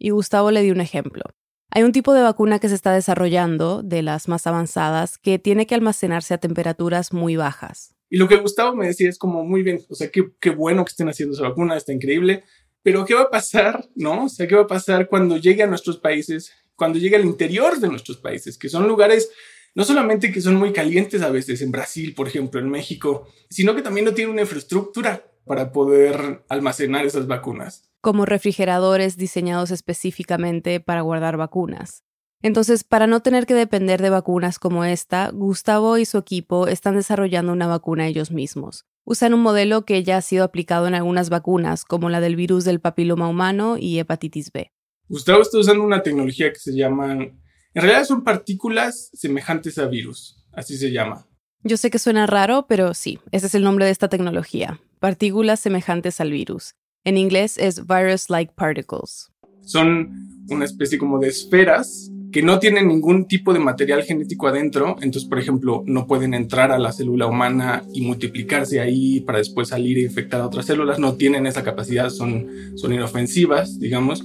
Y 0.00 0.10
Gustavo 0.10 0.50
le 0.50 0.62
dio 0.62 0.72
un 0.72 0.80
ejemplo. 0.80 1.22
Hay 1.70 1.84
un 1.84 1.92
tipo 1.92 2.12
de 2.14 2.22
vacuna 2.22 2.58
que 2.58 2.68
se 2.68 2.74
está 2.74 2.92
desarrollando, 2.92 3.82
de 3.84 4.02
las 4.02 4.26
más 4.26 4.48
avanzadas, 4.48 5.18
que 5.18 5.38
tiene 5.38 5.68
que 5.68 5.76
almacenarse 5.76 6.34
a 6.34 6.38
temperaturas 6.38 7.12
muy 7.12 7.36
bajas. 7.36 7.94
Y 8.08 8.16
lo 8.16 8.26
que 8.26 8.36
Gustavo 8.36 8.74
me 8.74 8.88
decía 8.88 9.08
es 9.08 9.18
como 9.18 9.44
muy 9.44 9.62
bien, 9.62 9.80
o 9.88 9.94
sea, 9.94 10.10
qué, 10.10 10.32
qué 10.40 10.50
bueno 10.50 10.84
que 10.84 10.90
estén 10.90 11.08
haciendo 11.08 11.36
esa 11.36 11.44
vacuna, 11.44 11.76
está 11.76 11.92
increíble, 11.92 12.42
pero 12.82 13.04
¿qué 13.04 13.14
va 13.14 13.22
a 13.22 13.30
pasar, 13.30 13.88
no? 13.94 14.24
O 14.24 14.28
sea, 14.28 14.48
¿qué 14.48 14.56
va 14.56 14.62
a 14.62 14.66
pasar 14.66 15.06
cuando 15.06 15.36
llegue 15.36 15.62
a 15.62 15.68
nuestros 15.68 15.98
países 15.98 16.52
cuando 16.80 16.98
llega 16.98 17.18
al 17.18 17.26
interior 17.26 17.78
de 17.78 17.88
nuestros 17.88 18.16
países, 18.16 18.56
que 18.56 18.70
son 18.70 18.88
lugares 18.88 19.30
no 19.74 19.84
solamente 19.84 20.32
que 20.32 20.40
son 20.40 20.56
muy 20.56 20.72
calientes 20.72 21.20
a 21.20 21.28
veces, 21.28 21.60
en 21.60 21.70
Brasil, 21.70 22.14
por 22.14 22.26
ejemplo, 22.26 22.58
en 22.58 22.70
México, 22.70 23.28
sino 23.50 23.76
que 23.76 23.82
también 23.82 24.06
no 24.06 24.14
tienen 24.14 24.32
una 24.32 24.40
infraestructura 24.40 25.29
para 25.44 25.72
poder 25.72 26.44
almacenar 26.48 27.06
esas 27.06 27.26
vacunas. 27.26 27.90
Como 28.00 28.26
refrigeradores 28.26 29.16
diseñados 29.16 29.70
específicamente 29.70 30.80
para 30.80 31.02
guardar 31.02 31.36
vacunas. 31.36 32.04
Entonces, 32.42 32.84
para 32.84 33.06
no 33.06 33.20
tener 33.20 33.44
que 33.44 33.54
depender 33.54 34.00
de 34.00 34.08
vacunas 34.08 34.58
como 34.58 34.84
esta, 34.84 35.30
Gustavo 35.30 35.98
y 35.98 36.06
su 36.06 36.16
equipo 36.16 36.68
están 36.68 36.96
desarrollando 36.96 37.52
una 37.52 37.66
vacuna 37.66 38.06
ellos 38.06 38.30
mismos. 38.30 38.86
Usan 39.04 39.34
un 39.34 39.40
modelo 39.40 39.84
que 39.84 40.02
ya 40.02 40.16
ha 40.16 40.22
sido 40.22 40.44
aplicado 40.44 40.86
en 40.86 40.94
algunas 40.94 41.28
vacunas, 41.28 41.84
como 41.84 42.08
la 42.08 42.20
del 42.20 42.36
virus 42.36 42.64
del 42.64 42.80
papiloma 42.80 43.28
humano 43.28 43.76
y 43.78 43.98
hepatitis 43.98 44.52
B. 44.52 44.70
Gustavo 45.08 45.42
está 45.42 45.58
usando 45.58 45.84
una 45.84 46.02
tecnología 46.02 46.52
que 46.52 46.58
se 46.58 46.74
llama, 46.74 47.12
en 47.12 47.40
realidad 47.74 48.04
son 48.04 48.24
partículas 48.24 49.10
semejantes 49.12 49.76
a 49.78 49.86
virus, 49.86 50.46
así 50.52 50.78
se 50.78 50.92
llama. 50.92 51.26
Yo 51.62 51.76
sé 51.76 51.90
que 51.90 51.98
suena 51.98 52.26
raro, 52.26 52.66
pero 52.68 52.94
sí, 52.94 53.18
ese 53.32 53.46
es 53.46 53.54
el 53.54 53.64
nombre 53.64 53.84
de 53.84 53.90
esta 53.90 54.08
tecnología, 54.08 54.80
partículas 55.00 55.58
semejantes 55.58 56.20
al 56.20 56.30
virus. 56.30 56.76
En 57.04 57.16
inglés 57.16 57.58
es 57.58 57.86
virus-like 57.86 58.52
particles. 58.54 59.32
Son 59.62 60.10
una 60.48 60.64
especie 60.64 60.98
como 60.98 61.18
de 61.18 61.28
esferas 61.28 62.10
que 62.30 62.42
no 62.42 62.60
tienen 62.60 62.86
ningún 62.86 63.26
tipo 63.26 63.52
de 63.52 63.58
material 63.58 64.04
genético 64.04 64.46
adentro, 64.46 64.96
entonces, 65.00 65.28
por 65.28 65.40
ejemplo, 65.40 65.82
no 65.86 66.06
pueden 66.06 66.32
entrar 66.32 66.70
a 66.70 66.78
la 66.78 66.92
célula 66.92 67.26
humana 67.26 67.82
y 67.92 68.02
multiplicarse 68.02 68.78
ahí 68.78 69.20
para 69.20 69.38
después 69.38 69.68
salir 69.68 69.98
e 69.98 70.02
infectar 70.02 70.40
a 70.40 70.46
otras 70.46 70.66
células, 70.66 71.00
no 71.00 71.14
tienen 71.14 71.48
esa 71.48 71.64
capacidad, 71.64 72.08
son, 72.08 72.46
son 72.76 72.92
inofensivas, 72.92 73.80
digamos 73.80 74.24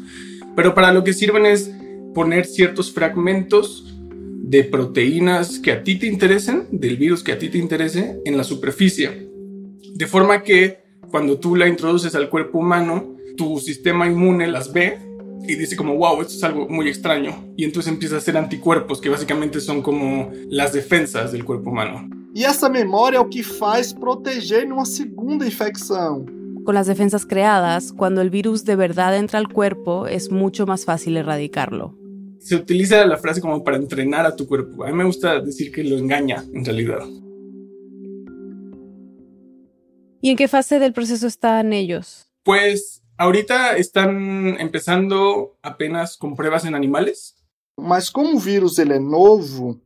pero 0.56 0.74
para 0.74 0.94
lo 0.94 1.04
que 1.04 1.14
sirven 1.14 1.46
es 1.46 1.72
poner 2.14 2.46
ciertos 2.46 2.92
fragmentos 2.92 3.94
de 4.10 4.64
proteínas 4.64 5.60
que 5.60 5.72
a 5.72 5.84
ti 5.84 5.98
te 5.98 6.08
interesen, 6.08 6.68
del 6.72 6.98
virus 6.98 7.24
que 7.24 7.34
a 7.34 7.38
ti 7.38 7.50
te 7.50 7.58
interese, 7.58 8.20
en 8.26 8.38
la 8.38 8.44
superficie. 8.44 9.30
De 9.96 10.08
forma 10.08 10.44
que 10.44 10.84
cuando 11.10 11.40
tú 11.40 11.56
la 11.56 11.70
introduces 11.70 12.16
al 12.16 12.30
cuerpo 12.30 12.60
humano, 12.60 13.16
tu 13.38 13.60
sistema 13.60 14.06
inmune 14.06 14.46
las 14.46 14.74
ve 14.74 15.00
y 15.48 15.56
dice 15.56 15.78
como, 15.78 15.96
wow, 15.96 16.20
esto 16.20 16.34
es 16.34 16.44
algo 16.44 16.68
muy 16.68 16.90
extraño. 16.90 17.54
Y 17.56 17.64
entonces 17.64 17.94
empieza 17.94 18.16
a 18.16 18.18
hacer 18.18 18.36
anticuerpos, 18.36 19.00
que 19.00 19.08
básicamente 19.08 19.62
son 19.62 19.82
como 19.82 20.34
las 20.50 20.74
defensas 20.74 21.32
del 21.32 21.46
cuerpo 21.46 21.70
humano. 21.70 22.10
Y 22.34 22.44
esa 22.44 22.68
memoria 22.68 23.20
es 23.20 23.24
lo 23.24 23.30
que 23.30 23.42
faz 23.42 23.94
proteger 23.94 24.70
una 24.70 24.84
segunda 24.84 25.46
infección. 25.46 26.26
Con 26.66 26.76
las 26.76 26.88
defensas 26.88 27.26
creadas, 27.26 27.94
cuando 27.94 28.20
el 28.20 28.30
virus 28.30 28.66
de 28.66 28.76
verdad 28.76 29.16
entra 29.16 29.40
al 29.40 29.48
cuerpo, 29.48 30.08
es 30.08 30.30
mucho 30.30 30.66
más 30.66 30.84
fácil 30.84 31.16
erradicarlo. 31.16 31.98
Se 32.40 32.58
utiliza 32.58 33.06
la 33.06 33.16
frase 33.16 33.40
como 33.40 33.64
para 33.64 33.78
entrenar 33.78 34.26
a 34.26 34.36
tu 34.36 34.46
cuerpo. 34.46 34.84
A 34.84 34.88
mí 34.88 34.94
me 34.94 35.06
gusta 35.06 35.40
decir 35.40 35.72
que 35.72 35.86
lo 35.86 35.98
engaña 35.98 36.44
en 36.54 36.66
realidad. 36.66 37.00
¿Y 40.26 40.32
en 40.32 40.38
qué 40.38 40.48
fase 40.48 40.80
del 40.80 40.92
proceso 40.92 41.28
están 41.28 41.72
ellos? 41.72 42.26
Pues 42.44 43.04
ahorita 43.16 43.78
están 43.78 44.60
empezando 44.60 45.56
apenas 45.62 46.18
con 46.18 46.36
pruebas 46.36 46.66
en 46.66 46.74
animales. 46.74 47.36
Mas 47.78 48.10
como 48.10 48.36
o 48.36 48.40
vírus 48.40 48.80
ele 48.80 48.96
é 48.96 49.00
novo, 49.00 49.80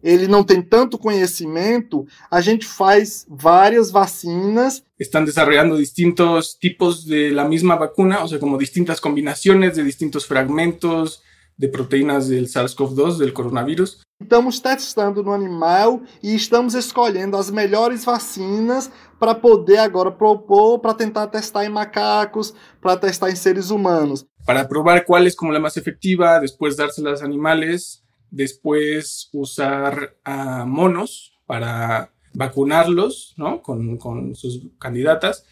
ele 0.00 0.28
não 0.28 0.44
tem 0.44 0.62
tanto 0.62 0.96
conhecimento, 0.96 2.06
a 2.30 2.40
gente 2.40 2.64
faz 2.64 3.26
várias 3.28 3.90
vacinas. 3.90 4.84
Están 4.96 5.24
desarrollando 5.24 5.76
distintos 5.76 6.56
tipos 6.56 7.04
de 7.04 7.32
la 7.32 7.44
misma 7.44 7.74
vacuna, 7.74 8.22
o 8.22 8.28
sea, 8.28 8.38
como 8.38 8.58
distintas 8.58 9.00
combinaciones 9.00 9.74
de 9.74 9.82
distintos 9.82 10.24
fragmentos 10.26 11.24
de 11.56 11.68
proteínas 11.68 12.28
del 12.28 12.46
SARS-CoV-2, 12.46 13.18
del 13.18 13.32
coronavírus. 13.32 14.00
Estamos 14.20 14.62
testando 14.62 15.22
no 15.22 15.32
animal 15.32 16.00
e 16.22 16.34
estamos 16.34 16.74
escolhendo 16.74 17.36
as 17.36 17.50
melhores 17.50 18.04
vacinas 18.04 18.90
para 19.22 19.40
poder 19.40 19.78
agora 19.78 20.10
propor 20.18 20.80
para 20.80 20.96
tentar 20.96 21.28
testar 21.28 21.64
em 21.64 21.68
macacos, 21.68 22.52
para 22.80 22.98
testar 22.98 23.30
em 23.30 23.36
seres 23.36 23.70
humanos. 23.70 24.26
Para 24.44 24.68
probar 24.68 25.04
cuál 25.04 25.28
es 25.28 25.36
como 25.36 25.52
la 25.52 25.60
más 25.60 25.76
efectiva, 25.76 26.40
después 26.40 26.76
dárselas 26.76 27.22
a 27.22 27.26
animales 27.26 28.02
después 28.32 29.28
usar 29.32 30.16
a 30.24 30.64
monos 30.64 31.38
para 31.46 32.12
vacunarlos 32.34 33.34
¿no? 33.36 33.62
con, 33.62 33.96
con, 33.96 34.34
sus 34.34 34.66
candidatas 34.80 35.46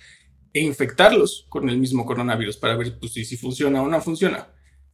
e 0.52 0.62
infectarlos 0.62 1.46
con 1.48 1.68
el 1.68 1.78
mismo 1.78 2.04
coronavirus 2.04 2.56
para 2.56 2.76
ver 2.76 2.98
pues, 2.98 3.12
si, 3.12 3.24
si 3.24 3.36
funciona 3.36 3.82
o 3.82 3.86
no 3.86 4.00
funciona. 4.00 4.48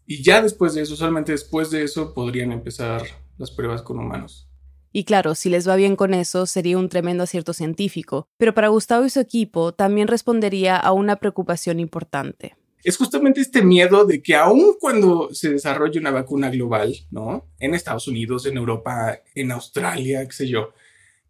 Y 0.04 0.22
ya 0.22 0.42
después 0.42 0.74
de 0.74 0.82
eso, 0.82 0.96
solamente 0.96 1.32
después 1.32 1.70
de 1.70 1.82
eso, 1.82 2.12
podrían 2.12 2.52
empezar 2.52 3.02
las 3.38 3.50
pruebas 3.50 3.80
con 3.80 3.98
humanos. 3.98 4.45
Y 4.92 5.04
claro, 5.04 5.34
si 5.34 5.50
les 5.50 5.68
va 5.68 5.76
bien 5.76 5.96
con 5.96 6.14
eso, 6.14 6.46
sería 6.46 6.78
un 6.78 6.88
tremendo 6.88 7.24
acierto 7.24 7.52
científico, 7.52 8.28
pero 8.36 8.54
para 8.54 8.68
Gustavo 8.68 9.04
y 9.04 9.10
su 9.10 9.20
equipo 9.20 9.72
también 9.72 10.08
respondería 10.08 10.76
a 10.76 10.92
una 10.92 11.16
preocupación 11.16 11.80
importante 11.80 12.56
es 12.86 12.96
justamente 12.96 13.40
este 13.40 13.62
miedo 13.62 14.04
de 14.04 14.22
que 14.22 14.36
aun 14.36 14.76
cuando 14.78 15.34
se 15.34 15.50
desarrolle 15.50 15.98
una 15.98 16.12
vacuna 16.12 16.50
global, 16.50 16.94
¿no? 17.10 17.48
En 17.58 17.74
Estados 17.74 18.06
Unidos, 18.06 18.46
en 18.46 18.56
Europa, 18.56 19.22
en 19.34 19.50
Australia, 19.50 20.24
qué 20.24 20.32
sé 20.32 20.46
yo, 20.46 20.72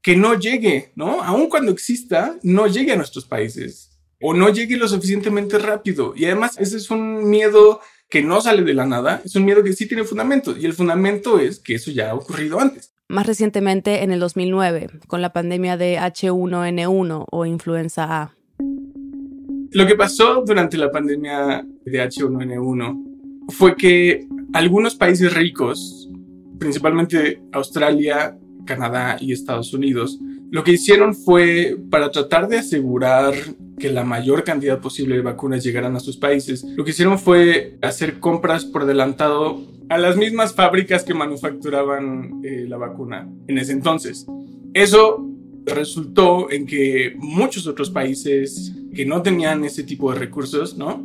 que 0.03 0.17
no 0.17 0.39
llegue, 0.39 0.93
¿no? 0.97 1.23
Aun 1.23 1.49
cuando 1.49 1.73
exista, 1.73 2.39
no 2.43 2.67
llegue 2.67 2.93
a 2.93 2.97
nuestros 2.97 3.25
países 3.25 3.99
o 4.21 4.35
no 4.35 4.51
llegue 4.51 4.77
lo 4.77 4.87
suficientemente 4.87 5.59
rápido. 5.59 6.13
Y 6.15 6.27
además, 6.27 6.57
ese 6.59 6.77
es 6.77 6.91
un 6.91 7.31
miedo 7.31 7.81
que 8.11 8.23
no 8.23 8.43
sale 8.43 8.61
de 8.61 8.75
la 8.75 8.85
nada, 8.85 9.23
es 9.25 9.35
un 9.35 9.47
miedo 9.47 9.65
que 9.65 9.73
sí 9.73 9.87
tiene 9.89 10.05
fundamento 10.05 10.55
y 10.59 10.67
el 10.67 10.75
fundamento 10.75 11.41
es 11.41 11.59
que 11.59 11.77
eso 11.77 11.91
ya 11.91 12.11
ha 12.11 12.15
ocurrido 12.15 12.61
antes. 12.61 12.93
Más 13.09 13.27
recientemente, 13.27 14.03
en 14.03 14.11
el 14.11 14.19
2009, 14.19 14.89
con 15.07 15.23
la 15.23 15.33
pandemia 15.33 15.77
de 15.77 15.97
H1N1 15.97 17.27
o 17.31 17.47
influenza 17.47 18.23
A. 18.23 18.37
Lo 19.71 19.87
que 19.87 19.95
pasó 19.95 20.43
durante 20.45 20.77
la 20.77 20.91
pandemia 20.91 21.65
de 21.85 22.05
H1N1 22.05 23.47
fue 23.51 23.77
que 23.77 24.27
algunos 24.53 24.97
países 24.97 25.35
ricos, 25.35 26.11
principalmente 26.59 27.41
Australia, 27.53 28.37
Canadá 28.67 29.17
y 29.19 29.33
Estados 29.33 29.73
Unidos, 29.73 30.19
lo 30.51 30.63
que 30.63 30.73
hicieron 30.73 31.15
fue, 31.15 31.77
para 31.91 32.11
tratar 32.11 32.49
de 32.49 32.59
asegurar 32.59 33.35
que 33.79 33.91
la 33.91 34.05
mayor 34.05 34.45
cantidad 34.45 34.81
posible 34.81 35.17
de 35.17 35.23
vacunas 35.23 35.65
llegaran 35.65 35.97
a 35.97 36.01
sus 36.01 36.17
países, 36.17 36.65
lo 36.77 36.85
que 36.85 36.91
hicieron 36.91 37.19
fue 37.19 37.79
hacer 37.83 38.21
compras 38.21 38.65
por 38.65 38.83
adelantado 38.83 39.61
a 39.89 39.99
las 39.99 40.17
mismas 40.17 40.55
fábricas 40.55 41.05
que 41.05 41.15
manufacturaban 41.15 42.41
eh, 42.45 42.67
la 42.69 42.77
vacuna 42.77 43.29
en 43.49 43.59
ese 43.59 43.73
entonces. 43.73 44.27
Eso 44.73 45.27
resultó 45.65 46.51
en 46.51 46.67
que 46.67 47.15
muchos 47.19 47.67
otros 47.67 47.91
países 47.91 48.73
que 48.95 49.05
no 49.05 49.23
tenían 49.23 49.65
ese 49.65 49.83
tipo 49.83 50.13
de 50.13 50.19
recursos, 50.19 50.77
¿no? 50.77 51.05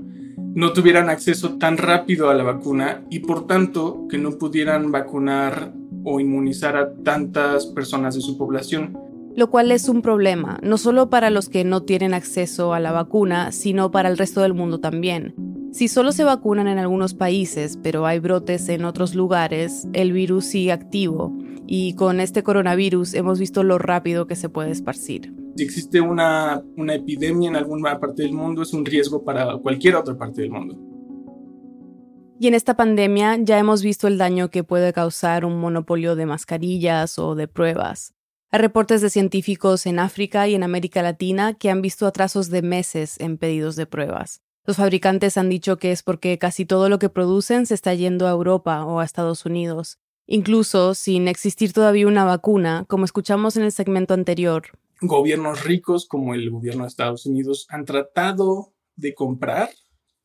No 0.53 0.73
tuvieran 0.73 1.09
acceso 1.09 1.57
tan 1.57 1.77
rápido 1.77 2.29
a 2.29 2.33
la 2.35 2.43
vacuna 2.43 3.03
y 3.09 3.19
por 3.19 3.47
tanto 3.47 4.07
que 4.09 4.17
no 4.17 4.31
pudieran 4.31 4.91
vacunar 4.91 5.73
o 6.03 6.19
inmunizar 6.19 6.75
a 6.77 6.93
tantas 7.03 7.65
personas 7.67 8.15
de 8.15 8.21
su 8.21 8.37
población. 8.37 8.97
Lo 9.35 9.49
cual 9.49 9.71
es 9.71 9.87
un 9.87 10.01
problema, 10.01 10.59
no 10.61 10.77
solo 10.77 11.09
para 11.09 11.29
los 11.29 11.47
que 11.47 11.63
no 11.63 11.83
tienen 11.83 12.13
acceso 12.13 12.73
a 12.73 12.79
la 12.79 12.91
vacuna, 12.91 13.51
sino 13.51 13.91
para 13.91 14.09
el 14.09 14.17
resto 14.17 14.41
del 14.41 14.53
mundo 14.53 14.79
también. 14.79 15.33
Si 15.71 15.87
solo 15.87 16.11
se 16.11 16.25
vacunan 16.25 16.67
en 16.67 16.79
algunos 16.79 17.13
países, 17.13 17.79
pero 17.81 18.05
hay 18.05 18.19
brotes 18.19 18.67
en 18.67 18.83
otros 18.83 19.15
lugares, 19.15 19.87
el 19.93 20.11
virus 20.11 20.45
sigue 20.45 20.73
activo 20.73 21.33
y 21.65 21.95
con 21.95 22.19
este 22.19 22.43
coronavirus 22.43 23.13
hemos 23.13 23.39
visto 23.39 23.63
lo 23.63 23.77
rápido 23.77 24.27
que 24.27 24.35
se 24.35 24.49
puede 24.49 24.71
esparcir. 24.71 25.33
Si 25.55 25.63
existe 25.63 26.01
una, 26.01 26.61
una 26.75 26.95
epidemia 26.95 27.47
en 27.49 27.55
alguna 27.55 27.97
parte 28.01 28.23
del 28.23 28.33
mundo, 28.33 28.63
es 28.63 28.73
un 28.73 28.85
riesgo 28.85 29.23
para 29.23 29.55
cualquier 29.59 29.95
otra 29.95 30.17
parte 30.17 30.41
del 30.41 30.51
mundo. 30.51 30.90
Y 32.41 32.47
en 32.47 32.55
esta 32.55 32.75
pandemia 32.75 33.37
ya 33.39 33.59
hemos 33.59 33.83
visto 33.83 34.07
el 34.07 34.17
daño 34.17 34.49
que 34.49 34.63
puede 34.63 34.93
causar 34.93 35.45
un 35.45 35.59
monopolio 35.59 36.15
de 36.15 36.25
mascarillas 36.25 37.19
o 37.19 37.35
de 37.35 37.47
pruebas. 37.47 38.15
Hay 38.49 38.59
reportes 38.59 39.01
de 39.01 39.11
científicos 39.11 39.85
en 39.85 39.99
África 39.99 40.47
y 40.47 40.55
en 40.55 40.63
América 40.63 41.03
Latina 41.03 41.53
que 41.53 41.69
han 41.69 41.83
visto 41.83 42.07
atrasos 42.07 42.49
de 42.49 42.63
meses 42.63 43.19
en 43.19 43.37
pedidos 43.37 43.75
de 43.75 43.85
pruebas. 43.85 44.41
Los 44.65 44.77
fabricantes 44.77 45.37
han 45.37 45.49
dicho 45.49 45.77
que 45.77 45.91
es 45.91 46.01
porque 46.01 46.39
casi 46.39 46.65
todo 46.65 46.89
lo 46.89 46.97
que 46.97 47.09
producen 47.09 47.67
se 47.67 47.75
está 47.75 47.93
yendo 47.93 48.25
a 48.25 48.31
Europa 48.31 48.85
o 48.85 48.99
a 48.99 49.05
Estados 49.05 49.45
Unidos. 49.45 49.99
Incluso 50.25 50.95
sin 50.95 51.27
existir 51.27 51.73
todavía 51.73 52.07
una 52.07 52.25
vacuna, 52.25 52.85
como 52.87 53.05
escuchamos 53.05 53.55
en 53.55 53.65
el 53.65 53.71
segmento 53.71 54.15
anterior. 54.15 54.63
Gobiernos 54.99 55.63
ricos 55.63 56.07
como 56.07 56.33
el 56.33 56.49
gobierno 56.49 56.85
de 56.85 56.87
Estados 56.87 57.27
Unidos 57.27 57.67
han 57.69 57.85
tratado 57.85 58.73
de 58.95 59.13
comprar 59.13 59.69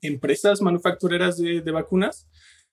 empresas 0.07 0.61
manufactureras 0.61 1.37
de, 1.37 1.71
vacunas. 1.71 2.27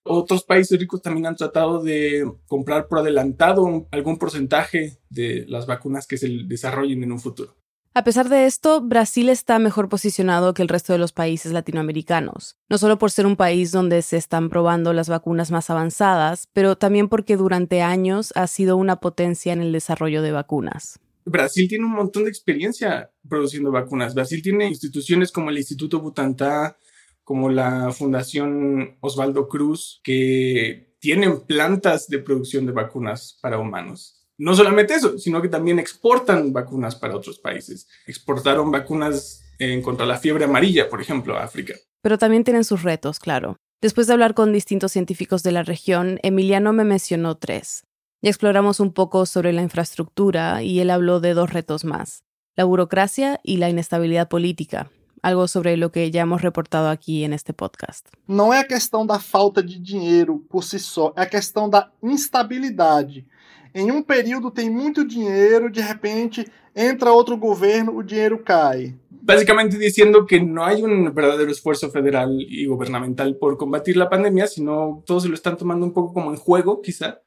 Otros 0.04 0.44
países 0.44 0.80
ricos 0.80 1.02
también 1.02 1.28
han 1.28 1.36
tratado 1.36 1.82
de 1.82 2.30
comprar 2.48 2.88
por 2.88 3.00
adelantado 3.00 3.88
algún 3.92 4.18
porcentaje 4.18 4.98
de 5.10 5.46
las 5.48 5.66
vacunas 5.66 6.08
que 6.08 6.18
se 6.18 6.28
desarrollen 6.46 7.04
en 7.04 7.12
un 7.12 7.20
futuro. 7.20 7.56
A 7.96 8.04
pesar 8.04 8.28
de 8.28 8.48
esto, 8.48 8.82
Brasil 8.82 9.30
está 9.30 9.60
mejor 9.60 9.88
posicionado 9.88 10.56
que 10.56 10.64
el 10.64 10.68
resto 10.68 10.94
de 10.94 11.00
los 11.00 11.14
países 11.14 11.52
latinoamericanos, 11.52 12.58
no 12.68 12.80
solo 12.80 12.98
por 12.98 13.12
ser 13.12 13.28
un 13.28 13.36
país 13.36 13.72
donde 13.72 14.02
se 14.02 14.18
están 14.18 14.50
probando 14.50 14.94
las 14.94 15.10
vacunas 15.10 15.52
más 15.52 15.70
avanzadas, 15.70 16.50
pero 16.54 16.76
también 16.76 17.08
porque 17.08 17.38
durante 17.38 17.84
años 17.84 18.34
ha 18.36 18.48
sido 18.48 18.78
una 18.78 18.96
potencia 18.96 19.54
en 19.54 19.62
el 19.62 19.72
desarrollo 19.72 20.24
de 20.24 20.32
vacunas. 20.32 21.00
Brasil 21.26 21.68
tiene 21.70 21.86
un 21.86 21.92
montón 21.92 22.24
de 22.24 22.30
experiencia 22.30 23.12
produciendo 23.28 23.72
vacunas. 23.72 24.14
Brasil 24.14 24.42
tiene 24.42 24.68
instituciones 24.68 25.32
como 25.32 25.52
el 25.52 25.58
Instituto 25.58 26.00
Butantan, 26.00 26.76
como 27.24 27.50
la 27.50 27.92
Fundación 27.92 28.98
Osvaldo 29.00 29.48
Cruz, 29.48 30.02
que 30.04 30.96
tienen 31.00 31.42
plantas 31.42 32.08
de 32.08 32.20
producción 32.20 32.66
de 32.66 32.72
vacunas 32.72 33.38
para 33.42 33.60
humanos. 33.60 34.28
No 34.38 34.56
solamente 34.56 34.96
eso, 34.96 35.18
sino 35.18 35.42
que 35.42 35.50
también 35.50 35.80
exportan 35.80 36.54
vacunas 36.54 36.96
para 36.96 37.16
otros 37.16 37.40
países. 37.40 37.88
Exportaron 38.08 38.72
vacunas 38.72 39.44
en 39.60 39.82
contra 39.82 40.06
la 40.06 40.18
fiebre 40.18 40.46
amarilla, 40.46 40.90
por 40.90 41.02
ejemplo, 41.02 41.38
a 41.38 41.44
África. 41.44 41.76
Pero 42.02 42.18
también 42.18 42.44
tienen 42.44 42.64
sus 42.64 42.84
retos, 42.84 43.20
claro. 43.20 43.58
Después 43.82 44.08
de 44.08 44.14
hablar 44.14 44.34
con 44.34 44.54
distintos 44.54 44.92
científicos 44.94 45.44
de 45.44 45.52
la 45.52 45.64
región, 45.64 46.20
Emiliano 46.24 46.74
me 46.74 46.86
mencionó 46.86 47.36
tres. 47.36 47.84
Ya 48.22 48.30
exploramos 48.30 48.80
un 48.80 48.94
poco 48.94 49.26
sobre 49.26 49.52
la 49.52 49.62
infraestructura 49.62 50.64
y 50.64 50.80
él 50.80 50.90
habló 50.90 51.20
de 51.20 51.34
dos 51.34 51.52
retos 51.52 51.84
más, 51.84 52.24
la 52.56 52.64
burocracia 52.64 53.42
y 53.44 53.58
la 53.58 53.70
inestabilidad 53.70 54.30
política, 54.30 54.90
algo 55.24 55.48
sobre 55.48 55.76
lo 55.78 55.92
que 55.92 56.12
ya 56.12 56.22
hemos 56.22 56.42
reportado 56.42 56.90
aquí 56.90 57.24
en 57.24 57.34
este 57.34 57.54
podcast. 57.54 58.08
No 58.28 58.54
es 58.54 58.60
a 58.60 58.68
questão 58.68 59.08
da 59.08 59.20
falta 59.20 59.64
de 59.64 59.80
dinheiro 59.80 60.44
por 60.50 60.64
si 60.64 60.78
só, 60.78 61.14
é 61.16 61.22
a 61.22 61.26
questão 61.26 61.70
da 61.70 61.90
instabilidade. 62.04 63.26
Em 63.74 63.90
um 63.90 64.04
período 64.04 64.52
tem 64.52 64.70
muito 64.70 65.08
dinheiro, 65.08 65.72
de 65.72 65.82
repente 65.82 66.46
entra 66.76 67.12
outro 67.12 67.38
governo, 67.38 67.96
o 67.96 68.04
dinheiro 68.04 68.38
cai. 68.44 68.96
Básicamente 69.10 69.78
diciendo 69.78 70.26
que 70.26 70.40
no 70.42 70.64
hay 70.66 70.84
un 70.84 71.14
verdadero 71.14 71.50
esfuerzo 71.50 71.90
federal 71.90 72.30
y 72.40 72.66
gubernamental 72.66 73.38
por 73.38 73.58
combatir 73.58 73.96
la 73.96 74.10
pandemia, 74.10 74.48
sino 74.48 75.02
todos 75.06 75.24
se 75.24 75.30
lo 75.30 75.36
están 75.36 75.58
tomando 75.58 75.86
un 75.86 75.94
poco 75.94 76.14
como 76.14 76.30
en 76.32 76.36
juego, 76.36 76.82
quizá. 76.82 77.22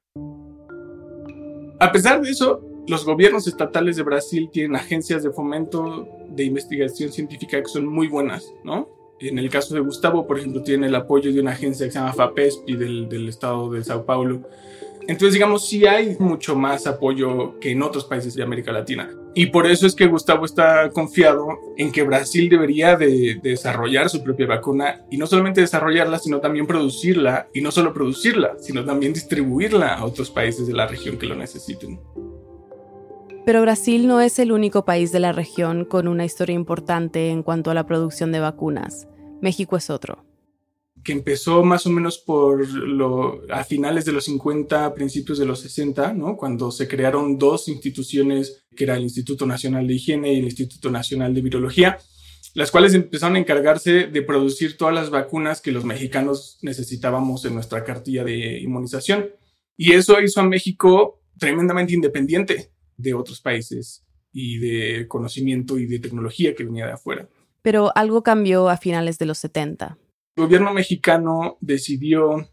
A 1.80 1.90
pesar 1.92 2.20
de 2.20 2.30
eso, 2.30 2.60
los 2.88 3.04
gobiernos 3.04 3.46
estatales 3.46 3.96
de 3.96 4.02
Brasil 4.02 4.48
tienen 4.52 4.76
agencias 4.76 5.22
de 5.22 5.30
fomento 5.30 6.08
de 6.28 6.44
investigación 6.44 7.12
científica 7.12 7.60
que 7.60 7.68
son 7.68 7.86
muy 7.86 8.08
buenas, 8.08 8.52
¿no? 8.64 8.88
En 9.18 9.38
el 9.38 9.48
caso 9.48 9.74
de 9.74 9.80
Gustavo, 9.80 10.26
por 10.26 10.38
ejemplo, 10.38 10.62
tiene 10.62 10.88
el 10.88 10.94
apoyo 10.94 11.32
de 11.32 11.40
una 11.40 11.52
agencia 11.52 11.86
que 11.86 11.92
se 11.92 11.98
llama 11.98 12.12
FAPESP 12.12 12.68
del, 12.68 13.08
del 13.08 13.28
estado 13.28 13.70
de 13.70 13.82
Sao 13.82 14.04
Paulo, 14.04 14.42
entonces, 15.08 15.34
digamos, 15.34 15.68
sí 15.68 15.86
hay 15.86 16.16
mucho 16.18 16.56
más 16.56 16.86
apoyo 16.86 17.58
que 17.60 17.70
en 17.70 17.82
otros 17.82 18.04
países 18.04 18.34
de 18.34 18.42
América 18.42 18.72
Latina. 18.72 19.08
Y 19.34 19.46
por 19.46 19.66
eso 19.66 19.86
es 19.86 19.94
que 19.94 20.06
Gustavo 20.06 20.44
está 20.44 20.90
confiado 20.90 21.46
en 21.76 21.92
que 21.92 22.02
Brasil 22.02 22.48
debería 22.48 22.96
de, 22.96 23.38
desarrollar 23.40 24.08
su 24.08 24.24
propia 24.24 24.46
vacuna 24.46 25.04
y 25.10 25.18
no 25.18 25.26
solamente 25.26 25.60
desarrollarla, 25.60 26.18
sino 26.18 26.40
también 26.40 26.66
producirla 26.66 27.48
y 27.52 27.60
no 27.60 27.70
solo 27.70 27.92
producirla, 27.92 28.56
sino 28.58 28.84
también 28.84 29.12
distribuirla 29.12 29.94
a 29.94 30.04
otros 30.04 30.30
países 30.30 30.66
de 30.66 30.72
la 30.72 30.86
región 30.86 31.18
que 31.18 31.26
lo 31.26 31.36
necesiten. 31.36 32.00
Pero 33.46 33.62
Brasil 33.62 34.08
no 34.08 34.20
es 34.20 34.40
el 34.40 34.50
único 34.50 34.84
país 34.84 35.12
de 35.12 35.20
la 35.20 35.30
región 35.30 35.84
con 35.84 36.08
una 36.08 36.24
historia 36.24 36.56
importante 36.56 37.30
en 37.30 37.44
cuanto 37.44 37.70
a 37.70 37.74
la 37.74 37.86
producción 37.86 38.32
de 38.32 38.40
vacunas. 38.40 39.06
México 39.40 39.76
es 39.76 39.88
otro 39.88 40.26
que 41.04 41.12
empezó 41.12 41.62
más 41.62 41.86
o 41.86 41.90
menos 41.90 42.18
por 42.18 42.68
lo, 42.68 43.40
a 43.52 43.62
finales 43.62 44.04
de 44.04 44.10
los 44.10 44.24
50, 44.24 44.92
principios 44.92 45.38
de 45.38 45.44
los 45.44 45.60
60, 45.60 46.14
¿no? 46.14 46.36
cuando 46.36 46.72
se 46.72 46.88
crearon 46.88 47.38
dos 47.38 47.68
instituciones, 47.68 48.64
que 48.74 48.82
era 48.82 48.96
el 48.96 49.04
Instituto 49.04 49.46
Nacional 49.46 49.86
de 49.86 49.94
Higiene 49.94 50.32
y 50.32 50.40
el 50.40 50.46
Instituto 50.46 50.90
Nacional 50.90 51.32
de 51.32 51.42
Virología, 51.42 51.98
las 52.54 52.72
cuales 52.72 52.92
empezaron 52.94 53.36
a 53.36 53.38
encargarse 53.38 54.08
de 54.08 54.22
producir 54.22 54.76
todas 54.76 54.92
las 54.96 55.10
vacunas 55.10 55.60
que 55.60 55.70
los 55.70 55.84
mexicanos 55.84 56.58
necesitábamos 56.62 57.44
en 57.44 57.54
nuestra 57.54 57.84
cartilla 57.84 58.24
de 58.24 58.58
inmunización. 58.58 59.30
Y 59.76 59.92
eso 59.92 60.20
hizo 60.20 60.40
a 60.40 60.44
México 60.44 61.22
tremendamente 61.38 61.94
independiente 61.94 62.72
de 62.96 63.14
otros 63.14 63.40
países 63.40 64.04
y 64.32 64.58
de 64.58 65.08
conocimiento 65.08 65.78
y 65.78 65.86
de 65.86 65.98
tecnología 65.98 66.54
que 66.54 66.64
venía 66.64 66.86
de 66.86 66.92
afuera. 66.92 67.28
Pero 67.62 67.90
algo 67.96 68.22
cambió 68.22 68.68
a 68.68 68.76
finales 68.76 69.18
de 69.18 69.26
los 69.26 69.38
70 69.38 69.98
el 70.36 70.44
gobierno 70.44 70.74
mexicano 70.74 71.56
decidió 71.60 72.46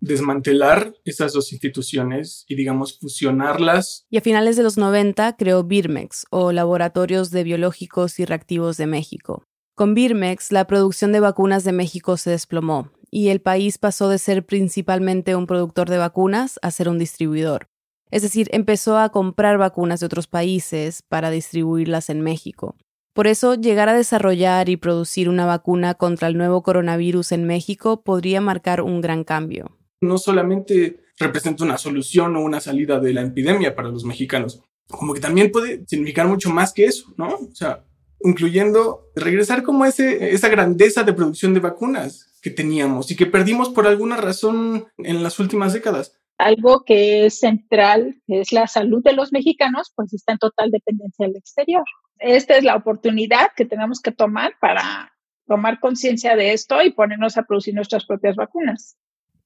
desmantelar 0.00 0.94
esas 1.04 1.32
dos 1.34 1.52
instituciones 1.52 2.44
y, 2.48 2.54
digamos, 2.54 2.98
fusionarlas. 2.98 4.06
Y 4.08 4.16
a 4.16 4.22
finales 4.22 4.56
de 4.56 4.62
los 4.62 4.78
90 4.78 5.36
creó 5.36 5.62
Birmex, 5.64 6.26
o 6.30 6.52
Laboratorios 6.52 7.30
de 7.30 7.44
Biológicos 7.44 8.18
y 8.18 8.24
Reactivos 8.24 8.76
de 8.78 8.86
México. 8.86 9.44
Con 9.74 9.94
Birmex, 9.94 10.52
la 10.52 10.66
producción 10.66 11.12
de 11.12 11.20
vacunas 11.20 11.64
de 11.64 11.72
México 11.72 12.16
se 12.16 12.30
desplomó, 12.30 12.90
y 13.10 13.28
el 13.28 13.40
país 13.40 13.76
pasó 13.76 14.08
de 14.08 14.18
ser 14.18 14.46
principalmente 14.46 15.36
un 15.36 15.46
productor 15.46 15.90
de 15.90 15.98
vacunas 15.98 16.58
a 16.62 16.70
ser 16.70 16.88
un 16.88 16.98
distribuidor. 16.98 17.68
Es 18.10 18.22
decir, 18.22 18.48
empezó 18.52 18.98
a 18.98 19.10
comprar 19.10 19.58
vacunas 19.58 20.00
de 20.00 20.06
otros 20.06 20.26
países 20.26 21.02
para 21.02 21.30
distribuirlas 21.30 22.10
en 22.10 22.22
México. 22.22 22.76
Por 23.12 23.26
eso, 23.26 23.54
llegar 23.54 23.88
a 23.88 23.94
desarrollar 23.94 24.68
y 24.68 24.76
producir 24.76 25.28
una 25.28 25.44
vacuna 25.44 25.94
contra 25.94 26.28
el 26.28 26.36
nuevo 26.36 26.62
coronavirus 26.62 27.32
en 27.32 27.46
México 27.46 28.02
podría 28.02 28.40
marcar 28.40 28.80
un 28.80 29.00
gran 29.00 29.24
cambio. 29.24 29.76
No 30.00 30.18
solamente 30.18 31.00
representa 31.18 31.64
una 31.64 31.78
solución 31.78 32.36
o 32.36 32.40
una 32.40 32.60
salida 32.60 33.00
de 33.00 33.12
la 33.12 33.22
epidemia 33.22 33.74
para 33.74 33.88
los 33.88 34.04
mexicanos, 34.04 34.62
como 34.88 35.14
que 35.14 35.20
también 35.20 35.50
puede 35.50 35.84
significar 35.86 36.28
mucho 36.28 36.50
más 36.50 36.72
que 36.72 36.84
eso, 36.84 37.12
¿no? 37.16 37.26
O 37.28 37.54
sea, 37.54 37.84
incluyendo 38.20 39.10
regresar 39.14 39.62
como 39.62 39.84
ese, 39.84 40.32
esa 40.32 40.48
grandeza 40.48 41.02
de 41.02 41.12
producción 41.12 41.54
de 41.54 41.60
vacunas 41.60 42.28
que 42.40 42.50
teníamos 42.50 43.10
y 43.10 43.16
que 43.16 43.26
perdimos 43.26 43.70
por 43.70 43.86
alguna 43.86 44.16
razón 44.16 44.86
en 44.98 45.22
las 45.22 45.38
últimas 45.40 45.72
décadas 45.72 46.17
algo 46.38 46.84
que 46.84 47.26
es 47.26 47.40
central, 47.40 48.22
es 48.26 48.52
la 48.52 48.66
salud 48.66 49.02
de 49.02 49.12
los 49.12 49.32
mexicanos, 49.32 49.92
pues 49.94 50.14
está 50.14 50.32
en 50.32 50.38
total 50.38 50.70
dependencia 50.70 51.26
del 51.26 51.36
exterior 51.36 51.84
esta 52.18 52.56
es 52.56 52.64
la 52.64 52.76
oportunidad 52.76 53.48
que 53.56 53.64
tenemos 53.64 54.00
que 54.00 54.12
tomar 54.12 54.52
para 54.60 55.12
tomar 55.46 55.80
conciencia 55.80 56.36
de 56.36 56.52
esto 56.52 56.82
y 56.82 56.92
ponernos 56.92 57.38
a 57.38 57.44
producir 57.44 57.74
nuestras 57.74 58.04
propias 58.04 58.36
vacunas. 58.36 58.96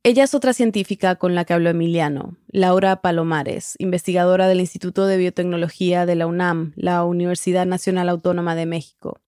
Ella 0.05 0.25
es 0.25 0.35
otra 0.35 0.53
científica 0.53 1.15
con 1.15 1.37
la 1.37 1.45
que 1.45 1.53
habló 1.53 1.71
Emiliano, 1.71 2.37
Laura 2.49 3.03
Palomares, 3.03 3.77
investigadora 3.79 4.49
del 4.49 4.59
Instituto 4.59 5.07
de 5.07 5.17
Biotecnología 5.17 6.07
de 6.07 6.17
la 6.17 6.27
UNAM, 6.27 6.73
la 6.75 7.05
Universidad 7.05 7.67
Nacional 7.67 8.09
Autónoma 8.09 8.57
de 8.57 8.67
México. 8.67 9.21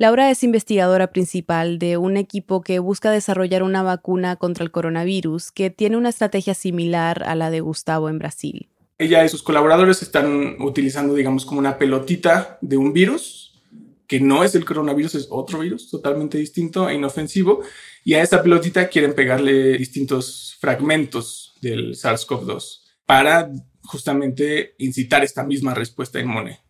Laura 0.00 0.30
es 0.30 0.42
investigadora 0.44 1.08
principal 1.08 1.78
de 1.78 1.98
un 1.98 2.16
equipo 2.16 2.62
que 2.62 2.78
busca 2.78 3.10
desarrollar 3.10 3.62
una 3.62 3.82
vacuna 3.82 4.36
contra 4.36 4.64
el 4.64 4.70
coronavirus 4.70 5.52
que 5.52 5.68
tiene 5.68 5.98
una 5.98 6.08
estrategia 6.08 6.54
similar 6.54 7.22
a 7.24 7.34
la 7.34 7.50
de 7.50 7.60
Gustavo 7.60 8.08
en 8.08 8.18
Brasil. 8.18 8.70
Ella 8.96 9.22
y 9.26 9.28
sus 9.28 9.42
colaboradores 9.42 10.00
están 10.00 10.56
utilizando, 10.62 11.12
digamos, 11.12 11.44
como 11.44 11.58
una 11.60 11.76
pelotita 11.76 12.56
de 12.62 12.78
un 12.78 12.94
virus, 12.94 13.60
que 14.06 14.20
no 14.20 14.42
es 14.42 14.54
el 14.54 14.64
coronavirus, 14.64 15.16
es 15.16 15.26
otro 15.28 15.58
virus 15.58 15.90
totalmente 15.90 16.38
distinto 16.38 16.88
e 16.88 16.94
inofensivo, 16.94 17.60
y 18.02 18.14
a 18.14 18.22
esa 18.22 18.42
pelotita 18.42 18.88
quieren 18.88 19.12
pegarle 19.12 19.76
distintos 19.76 20.56
fragmentos 20.60 21.58
del 21.60 21.94
SARS-CoV-2 21.94 22.84
para 23.04 23.50
justamente 23.82 24.76
incitar 24.78 25.24
esta 25.24 25.44
misma 25.44 25.74
respuesta 25.74 26.18
inmune. 26.18 26.60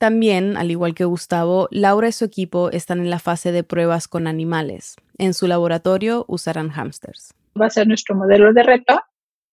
También, 0.00 0.56
al 0.56 0.70
igual 0.70 0.94
que 0.94 1.04
Gustavo, 1.04 1.68
Laura 1.70 2.08
y 2.08 2.12
su 2.12 2.24
equipo 2.24 2.70
están 2.70 3.00
en 3.00 3.10
la 3.10 3.18
fase 3.18 3.52
de 3.52 3.64
pruebas 3.64 4.08
con 4.08 4.26
animales. 4.26 4.96
En 5.18 5.34
su 5.34 5.46
laboratorio 5.46 6.24
usarán 6.26 6.70
hámsters. 6.70 7.34
Va 7.60 7.66
a 7.66 7.70
ser 7.70 7.86
nuestro 7.86 8.16
modelo 8.16 8.54
de 8.54 8.62
reto 8.62 8.98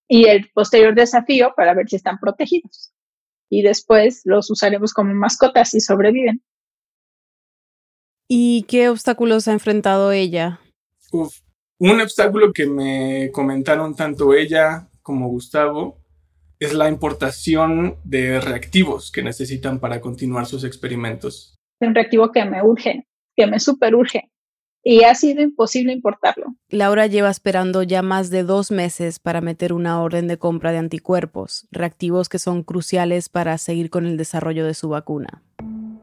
y 0.08 0.30
el 0.30 0.50
posterior 0.54 0.96
desafío 0.96 1.52
para 1.54 1.74
ver 1.74 1.90
si 1.90 1.98
están 1.98 2.18
protegidos. 2.18 2.94
Y 3.50 3.62
después 3.62 4.22
los 4.24 4.50
usaremos 4.50 4.94
como 4.94 5.14
mascotas 5.14 5.72
si 5.72 5.82
sobreviven. 5.82 6.42
¿Y 8.30 8.64
qué 8.70 8.88
obstáculos 8.88 9.50
ha 9.50 9.52
enfrentado 9.52 10.14
ella? 10.14 10.62
un 11.12 12.00
obstáculo 12.00 12.54
que 12.54 12.68
me 12.68 13.32
comentaron 13.34 13.98
tanto 13.98 14.34
ella 14.34 14.88
como 15.02 15.28
Gustavo 15.28 15.98
es 16.60 16.74
la 16.74 16.90
importación 16.90 17.98
de 18.04 18.40
reactivos 18.42 19.12
que 19.12 19.24
necesitan 19.24 19.80
para 19.80 20.02
continuar 20.02 20.46
sus 20.46 20.64
experimentos. 20.64 21.56
Un 21.80 21.94
reactivo 21.94 22.32
que 22.32 22.46
me 22.46 22.64
urge, 22.64 23.06
que 23.36 23.48
me 23.48 23.60
super 23.60 23.96
urge. 23.96 24.32
Y 24.84 25.04
ha 25.04 25.14
sido 25.16 25.42
imposible 25.42 25.92
importarlo. 25.92 26.56
Laura 26.70 27.08
lleva 27.08 27.30
esperando 27.30 27.84
ya 27.84 28.02
más 28.02 28.30
de 28.30 28.44
dos 28.44 28.72
meses 28.72 29.20
para 29.20 29.42
meter 29.42 29.74
una 29.74 30.02
orden 30.02 30.28
de 30.28 30.38
compra 30.38 30.72
de 30.72 30.78
anticuerpos, 30.78 31.68
reactivos 31.72 32.30
que 32.30 32.40
son 32.40 32.64
cruciales 32.64 33.28
para 33.28 33.58
seguir 33.58 33.90
con 33.90 34.06
el 34.06 34.18
desarrollo 34.18 34.66
de 34.66 34.74
su 34.74 34.88
vacuna. 34.90 35.44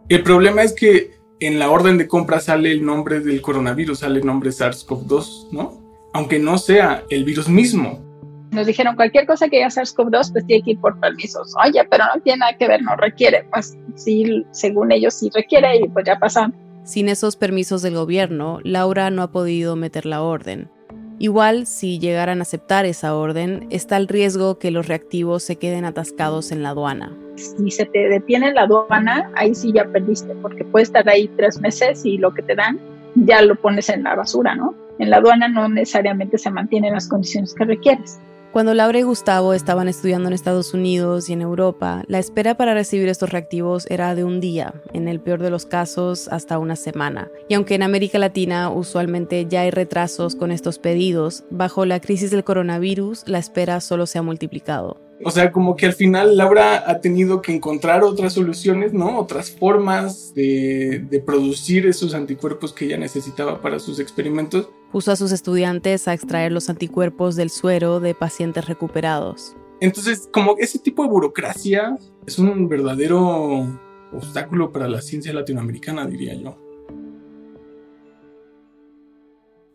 El 0.08 0.22
problema 0.22 0.62
es 0.62 0.74
que 0.74 1.12
en 1.40 1.58
la 1.58 1.70
orden 1.70 1.98
de 1.98 2.06
compra 2.06 2.40
sale 2.40 2.70
el 2.70 2.84
nombre 2.84 3.20
del 3.20 3.40
coronavirus, 3.40 4.00
sale 4.00 4.20
el 4.20 4.26
nombre 4.26 4.50
SARS-CoV-2, 4.50 5.52
¿no? 5.52 6.10
Aunque 6.12 6.38
no 6.38 6.58
sea 6.58 7.04
el 7.08 7.24
virus 7.24 7.48
mismo. 7.48 8.13
Nos 8.54 8.66
dijeron 8.68 8.94
cualquier 8.94 9.26
cosa 9.26 9.48
que 9.48 9.56
haya 9.56 9.66
SARS-CoV-2, 9.66 10.32
pues 10.32 10.46
tiene 10.46 10.62
que 10.62 10.70
ir 10.72 10.80
por 10.80 10.98
permisos. 11.00 11.52
Oye, 11.66 11.84
pero 11.90 12.04
no 12.14 12.20
tiene 12.22 12.38
nada 12.38 12.56
que 12.56 12.68
ver, 12.68 12.82
no 12.82 12.94
requiere. 12.94 13.44
Pues 13.52 13.76
sí, 13.96 14.46
según 14.52 14.92
ellos 14.92 15.14
sí 15.14 15.28
requiere 15.34 15.76
y 15.78 15.88
pues 15.88 16.04
ya 16.06 16.18
pasan. 16.18 16.54
Sin 16.84 17.08
esos 17.08 17.34
permisos 17.34 17.82
del 17.82 17.96
gobierno, 17.96 18.60
Laura 18.62 19.10
no 19.10 19.22
ha 19.22 19.32
podido 19.32 19.74
meter 19.74 20.06
la 20.06 20.22
orden. 20.22 20.70
Igual, 21.18 21.66
si 21.66 21.98
llegaran 21.98 22.40
a 22.40 22.42
aceptar 22.42 22.86
esa 22.86 23.16
orden, 23.16 23.66
está 23.70 23.96
el 23.96 24.06
riesgo 24.06 24.58
que 24.58 24.70
los 24.70 24.86
reactivos 24.86 25.42
se 25.42 25.56
queden 25.56 25.84
atascados 25.84 26.52
en 26.52 26.62
la 26.62 26.70
aduana. 26.70 27.12
Si 27.34 27.70
se 27.70 27.86
te 27.86 28.08
detiene 28.08 28.48
en 28.48 28.54
la 28.54 28.62
aduana, 28.62 29.30
ahí 29.34 29.54
sí 29.54 29.72
ya 29.72 29.84
perdiste, 29.84 30.34
porque 30.36 30.64
puedes 30.64 30.88
estar 30.88 31.08
ahí 31.08 31.28
tres 31.36 31.60
meses 31.60 32.04
y 32.04 32.18
lo 32.18 32.34
que 32.34 32.42
te 32.42 32.54
dan 32.54 32.78
ya 33.14 33.42
lo 33.42 33.56
pones 33.56 33.88
en 33.88 34.02
la 34.02 34.14
basura, 34.14 34.54
¿no? 34.54 34.74
En 34.98 35.10
la 35.10 35.16
aduana 35.16 35.48
no 35.48 35.68
necesariamente 35.68 36.38
se 36.38 36.50
mantienen 36.50 36.92
las 36.92 37.08
condiciones 37.08 37.54
que 37.54 37.64
requieres. 37.64 38.20
Cuando 38.54 38.72
Laura 38.72 39.00
y 39.00 39.02
Gustavo 39.02 39.52
estaban 39.52 39.88
estudiando 39.88 40.28
en 40.28 40.32
Estados 40.32 40.74
Unidos 40.74 41.28
y 41.28 41.32
en 41.32 41.42
Europa, 41.42 42.04
la 42.06 42.20
espera 42.20 42.56
para 42.56 42.72
recibir 42.72 43.08
estos 43.08 43.30
reactivos 43.30 43.84
era 43.90 44.14
de 44.14 44.22
un 44.22 44.38
día, 44.38 44.80
en 44.92 45.08
el 45.08 45.18
peor 45.18 45.42
de 45.42 45.50
los 45.50 45.66
casos 45.66 46.28
hasta 46.28 46.60
una 46.60 46.76
semana. 46.76 47.32
Y 47.48 47.54
aunque 47.54 47.74
en 47.74 47.82
América 47.82 48.20
Latina 48.20 48.70
usualmente 48.70 49.46
ya 49.48 49.62
hay 49.62 49.72
retrasos 49.72 50.36
con 50.36 50.52
estos 50.52 50.78
pedidos, 50.78 51.42
bajo 51.50 51.84
la 51.84 51.98
crisis 51.98 52.30
del 52.30 52.44
coronavirus 52.44 53.24
la 53.26 53.38
espera 53.38 53.80
solo 53.80 54.06
se 54.06 54.20
ha 54.20 54.22
multiplicado. 54.22 55.03
O 55.22 55.30
sea, 55.30 55.52
como 55.52 55.76
que 55.76 55.86
al 55.86 55.92
final 55.92 56.36
Laura 56.36 56.82
ha 56.86 57.00
tenido 57.00 57.40
que 57.40 57.54
encontrar 57.54 58.02
otras 58.02 58.32
soluciones, 58.32 58.92
¿no? 58.92 59.18
Otras 59.18 59.50
formas 59.50 60.34
de, 60.34 61.06
de 61.08 61.20
producir 61.20 61.86
esos 61.86 62.14
anticuerpos 62.14 62.72
que 62.72 62.86
ella 62.86 62.98
necesitaba 62.98 63.60
para 63.62 63.78
sus 63.78 64.00
experimentos 64.00 64.68
puso 64.94 65.10
a 65.10 65.16
sus 65.16 65.32
estudiantes 65.32 66.06
a 66.06 66.14
extraer 66.14 66.52
los 66.52 66.70
anticuerpos 66.70 67.34
del 67.34 67.50
suero 67.50 67.98
de 67.98 68.14
pacientes 68.14 68.66
recuperados. 68.66 69.56
Entonces, 69.80 70.28
como 70.32 70.54
ese 70.58 70.78
tipo 70.78 71.02
de 71.02 71.08
burocracia 71.08 71.98
es 72.24 72.38
un 72.38 72.68
verdadero 72.68 73.66
obstáculo 74.12 74.70
para 74.70 74.88
la 74.88 75.02
ciencia 75.02 75.32
latinoamericana, 75.32 76.06
diría 76.06 76.34
yo. 76.34 76.63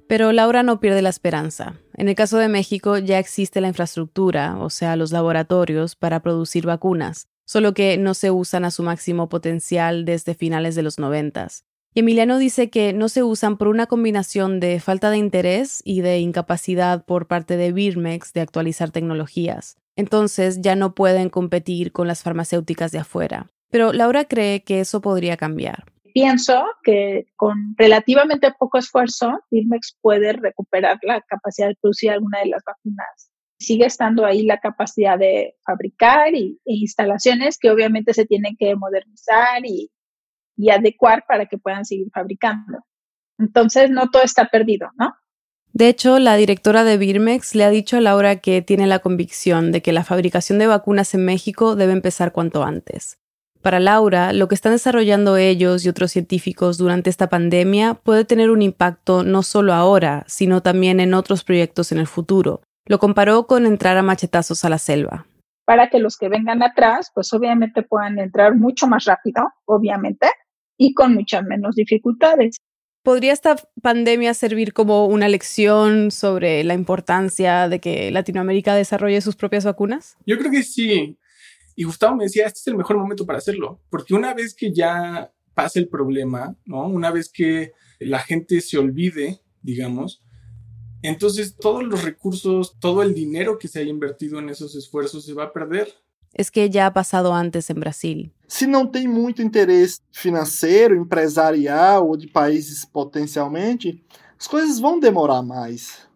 Pero 0.09 0.31
Laura 0.31 0.63
no 0.63 0.79
pierde 0.79 1.03
la 1.03 1.09
esperanza. 1.09 1.75
En 1.93 2.09
el 2.09 2.15
caso 2.15 2.39
de 2.39 2.47
México 2.49 2.97
ya 2.97 3.19
existe 3.19 3.61
la 3.61 3.67
infraestructura, 3.67 4.57
o 4.57 4.71
sea, 4.71 4.95
los 4.95 5.11
laboratorios, 5.11 5.95
para 5.95 6.21
producir 6.21 6.65
vacunas, 6.65 7.27
solo 7.45 7.75
que 7.75 7.95
no 7.95 8.15
se 8.15 8.31
usan 8.31 8.65
a 8.65 8.71
su 8.71 8.81
máximo 8.81 9.29
potencial 9.29 10.05
desde 10.05 10.33
finales 10.33 10.73
de 10.73 10.81
los 10.81 10.97
noventas. 10.97 11.63
Y 11.93 11.99
Emiliano 11.99 12.39
dice 12.39 12.71
que 12.71 12.91
no 12.91 13.07
se 13.07 13.21
usan 13.21 13.57
por 13.57 13.67
una 13.67 13.85
combinación 13.85 14.59
de 14.59 14.79
falta 14.79 15.11
de 15.11 15.17
interés 15.17 15.83
y 15.85 16.01
de 16.01 16.17
incapacidad 16.17 17.05
por 17.05 17.27
parte 17.27 17.55
de 17.55 17.71
Birmex 17.71 18.33
de 18.33 18.41
actualizar 18.41 18.89
tecnologías. 18.89 19.77
Entonces 19.95 20.61
ya 20.61 20.75
no 20.75 20.95
pueden 20.95 21.29
competir 21.29 21.91
con 21.91 22.07
las 22.07 22.23
farmacéuticas 22.23 22.91
de 22.91 22.97
afuera. 22.97 23.51
Pero 23.69 23.93
Laura 23.93 24.25
cree 24.25 24.63
que 24.63 24.79
eso 24.79 25.01
podría 25.01 25.37
cambiar. 25.37 25.85
Pienso 26.13 26.63
que 26.83 27.27
con 27.35 27.75
relativamente 27.77 28.53
poco 28.57 28.77
esfuerzo, 28.77 29.39
Birmex 29.51 29.97
puede 30.01 30.33
recuperar 30.33 30.97
la 31.03 31.21
capacidad 31.21 31.67
de 31.67 31.77
producir 31.81 32.11
alguna 32.11 32.39
de 32.39 32.47
las 32.47 32.63
vacunas. 32.63 33.31
Sigue 33.59 33.85
estando 33.85 34.25
ahí 34.25 34.43
la 34.43 34.59
capacidad 34.59 35.17
de 35.17 35.55
fabricar 35.65 36.33
y, 36.33 36.59
e 36.65 36.73
instalaciones 36.75 37.57
que 37.57 37.71
obviamente 37.71 38.13
se 38.13 38.25
tienen 38.25 38.55
que 38.57 38.75
modernizar 38.75 39.65
y 39.65 39.91
y 40.59 40.69
adecuar 40.71 41.23
para 41.25 41.45
que 41.45 41.57
puedan 41.57 41.85
seguir 41.85 42.09
fabricando. 42.13 42.79
Entonces, 43.37 43.89
no 43.89 44.11
todo 44.11 44.23
está 44.23 44.49
perdido, 44.49 44.89
¿no? 44.97 45.15
De 45.71 45.87
hecho, 45.87 46.19
la 46.19 46.35
directora 46.35 46.83
de 46.83 46.97
Birmex 46.97 47.55
le 47.55 47.63
ha 47.63 47.69
dicho 47.69 47.95
a 47.95 48.01
Laura 48.01 48.41
que 48.41 48.61
tiene 48.61 48.85
la 48.85 48.99
convicción 48.99 49.71
de 49.71 49.81
que 49.81 49.93
la 49.93 50.03
fabricación 50.03 50.59
de 50.59 50.67
vacunas 50.67 51.13
en 51.13 51.23
México 51.23 51.77
debe 51.77 51.93
empezar 51.93 52.33
cuanto 52.33 52.63
antes. 52.63 53.19
Para 53.61 53.81
Laura, 53.81 54.31
lo 54.31 54.47
que 54.47 54.55
están 54.55 54.71
desarrollando 54.71 55.35
ellos 55.35 55.85
y 55.85 55.89
otros 55.89 56.11
científicos 56.11 56.77
durante 56.77 57.09
esta 57.09 57.27
pandemia 57.27 57.93
puede 57.93 58.23
tener 58.23 58.51
un 58.51 58.61
impacto 58.61 59.23
no 59.23 59.43
solo 59.43 59.73
ahora, 59.73 60.23
sino 60.27 60.61
también 60.61 61.01
en 61.01 61.13
otros 61.13 61.43
proyectos 61.43 61.91
en 61.91 61.97
el 61.97 62.07
futuro. 62.07 62.61
Lo 62.85 62.99
comparó 62.99 63.47
con 63.47 63.65
entrar 63.65 63.97
a 63.97 64.01
machetazos 64.01 64.63
a 64.63 64.69
la 64.69 64.77
selva. 64.77 65.27
Para 65.65 65.89
que 65.89 65.99
los 65.99 66.17
que 66.17 66.29
vengan 66.29 66.63
atrás, 66.63 67.11
pues 67.13 67.33
obviamente 67.33 67.83
puedan 67.83 68.17
entrar 68.17 68.55
mucho 68.55 68.87
más 68.87 69.03
rápido, 69.03 69.51
obviamente, 69.65 70.27
y 70.77 70.93
con 70.93 71.13
muchas 71.13 71.43
menos 71.43 71.75
dificultades. 71.75 72.57
¿Podría 73.03 73.33
esta 73.33 73.57
pandemia 73.81 74.33
servir 74.33 74.73
como 74.73 75.05
una 75.05 75.27
lección 75.27 76.11
sobre 76.11 76.63
la 76.63 76.73
importancia 76.73 77.67
de 77.67 77.79
que 77.79 78.09
Latinoamérica 78.11 78.73
desarrolle 78.73 79.21
sus 79.21 79.35
propias 79.35 79.65
vacunas? 79.65 80.17
Yo 80.25 80.37
creo 80.37 80.51
que 80.51 80.63
sí. 80.63 81.17
Y 81.79 81.85
Gustavo 81.85 82.13
me 82.17 82.25
decía, 82.25 82.45
este 82.45 82.59
es 82.59 82.67
el 82.67 82.75
mejor 82.75 82.97
momento 82.97 83.25
para 83.25 83.37
hacerlo, 83.37 83.79
porque 83.89 84.13
una 84.13 84.33
vez 84.33 84.53
que 84.53 84.73
ya 84.73 85.31
pasa 85.53 85.79
el 85.79 85.87
problema, 85.87 86.57
¿no? 86.65 86.85
Una 86.85 87.09
vez 87.09 87.31
que 87.31 87.71
la 88.01 88.19
gente 88.19 88.59
se 88.59 88.77
olvide, 88.77 89.39
digamos, 89.61 90.21
entonces 91.01 91.55
todos 91.55 91.85
los 91.85 92.03
recursos, 92.03 92.77
todo 92.81 93.01
el 93.01 93.13
dinero 93.13 93.57
que 93.57 93.69
se 93.69 93.79
haya 93.79 93.89
invertido 93.89 94.39
en 94.39 94.49
esos 94.49 94.75
esfuerzos 94.75 95.23
se 95.23 95.33
va 95.33 95.45
a 95.45 95.53
perder. 95.53 95.87
Es 96.33 96.51
que 96.51 96.69
ya 96.69 96.85
ha 96.85 96.93
pasado 96.93 97.33
antes 97.33 97.69
en 97.69 97.79
Brasil. 97.79 98.33
Se 98.45 98.67
não 98.67 98.85
tem 98.85 99.07
muito 99.07 99.41
interesse 99.41 100.01
financeiro, 100.11 100.97
empresarial 100.97 102.09
ou 102.09 102.17
de 102.17 102.27
países 102.27 102.83
potencialmente, 102.83 104.03
as 104.37 104.47
coisas 104.47 104.81
vão 104.81 104.99
demorar 104.99 105.41
mais. 105.41 106.08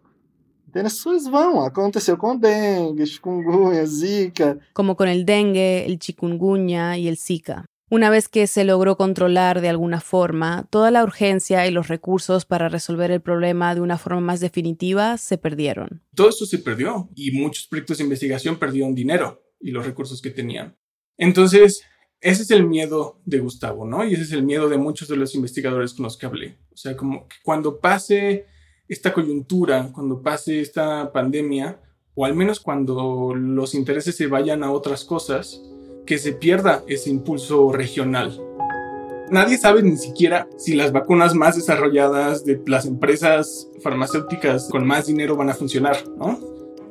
As 0.74 1.02
coisas 1.02 1.28
vão. 1.28 1.60
Aconteceu 1.64 2.16
com 2.16 2.36
dengue, 2.36 3.06
chikungunya, 3.06 3.86
zika. 3.86 4.58
Como 4.72 4.96
con 4.96 5.08
el 5.08 5.24
dengue, 5.24 5.84
el 5.86 5.98
chikungunya 5.98 6.96
y 6.96 7.08
el 7.08 7.16
zika. 7.16 7.64
Una 7.90 8.10
vez 8.10 8.28
que 8.28 8.46
se 8.46 8.64
logró 8.64 8.96
controlar 8.96 9.60
de 9.60 9.68
alguna 9.68 10.00
forma, 10.00 10.66
toda 10.70 10.90
la 10.90 11.04
urgencia 11.04 11.66
y 11.66 11.70
los 11.70 11.88
recursos 11.88 12.44
para 12.44 12.68
resolver 12.68 13.10
el 13.10 13.20
problema 13.20 13.74
de 13.74 13.82
una 13.82 13.98
forma 13.98 14.20
más 14.20 14.40
definitiva 14.40 15.16
se 15.18 15.38
perdieron. 15.38 16.02
Todo 16.14 16.30
eso 16.30 16.46
se 16.46 16.58
perdió 16.58 17.08
y 17.14 17.30
muchos 17.32 17.66
proyectos 17.66 17.98
de 17.98 18.04
investigación 18.04 18.56
perdieron 18.56 18.94
dinero 18.94 19.42
y 19.60 19.70
los 19.70 19.84
recursos 19.86 20.20
que 20.20 20.30
tenían. 20.30 20.76
Entonces, 21.18 21.82
Ese 22.24 22.42
es 22.42 22.50
el 22.52 22.66
miedo 22.66 23.20
de 23.26 23.38
Gustavo, 23.38 23.84
¿no? 23.84 24.02
Y 24.02 24.14
ese 24.14 24.22
es 24.22 24.32
el 24.32 24.44
miedo 24.44 24.70
de 24.70 24.78
muchos 24.78 25.08
de 25.08 25.16
los 25.16 25.34
investigadores 25.34 25.92
con 25.92 26.04
los 26.04 26.16
que 26.16 26.24
hablé. 26.24 26.56
O 26.72 26.76
sea, 26.76 26.96
como 26.96 27.28
que 27.28 27.36
cuando 27.42 27.80
pase 27.80 28.46
esta 28.88 29.12
coyuntura, 29.12 29.90
cuando 29.92 30.22
pase 30.22 30.60
esta 30.60 31.12
pandemia, 31.12 31.80
o 32.14 32.24
al 32.24 32.34
menos 32.34 32.60
cuando 32.60 33.34
los 33.34 33.74
intereses 33.74 34.16
se 34.16 34.26
vayan 34.26 34.62
a 34.62 34.70
otras 34.70 35.04
cosas, 35.04 35.60
que 36.06 36.18
se 36.18 36.32
pierda 36.32 36.84
ese 36.86 37.10
impulso 37.10 37.72
regional. 37.72 38.40
Nadie 39.30 39.56
sabe 39.56 39.82
ni 39.82 39.96
siquiera 39.96 40.46
si 40.58 40.74
las 40.74 40.92
vacunas 40.92 41.34
más 41.34 41.56
desarrolladas 41.56 42.44
de 42.44 42.60
las 42.66 42.84
empresas 42.84 43.68
farmacéuticas 43.82 44.68
con 44.68 44.86
más 44.86 45.06
dinero 45.06 45.34
van 45.34 45.48
a 45.48 45.54
funcionar, 45.54 45.96
¿no? 46.18 46.38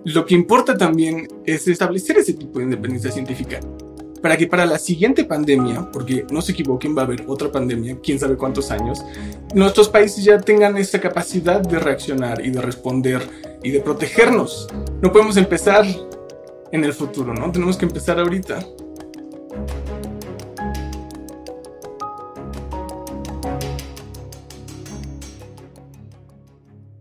Lo 0.04 0.26
que 0.26 0.36
importa 0.36 0.76
también 0.78 1.28
es 1.46 1.68
establecer 1.68 2.18
ese 2.18 2.34
tipo 2.34 2.60
de 2.60 2.66
independencia 2.66 3.12
científica 3.12 3.60
para 4.24 4.38
que 4.38 4.48
para 4.48 4.66
la 4.66 4.80
siguiente 4.80 5.26
pandemia, 5.26 5.92
porque 5.92 6.26
no 6.32 6.42
se 6.42 6.54
equivoquen, 6.54 6.96
va 6.98 7.02
a 7.02 7.06
haber 7.06 7.26
otra 7.28 7.52
pandemia, 7.52 7.98
quién 8.02 8.18
sabe 8.18 8.38
cuántos 8.38 8.72
años, 8.72 9.04
nuestros 9.54 9.90
países 9.90 10.24
ya 10.24 10.40
tengan 10.40 10.78
esa 10.78 11.02
capacidad 11.02 11.60
de 11.60 11.78
reaccionar 11.78 12.40
y 12.44 12.50
de 12.50 12.62
responder 12.62 13.22
y 13.62 13.72
de 13.72 13.82
protegernos. 13.82 14.70
No 15.02 15.12
podemos 15.12 15.36
empezar 15.36 15.86
en 16.72 16.84
el 16.86 16.94
futuro, 16.94 17.34
¿no? 17.34 17.52
Tenemos 17.52 17.76
que 17.76 17.84
empezar 17.84 18.18
ahorita. 18.18 18.66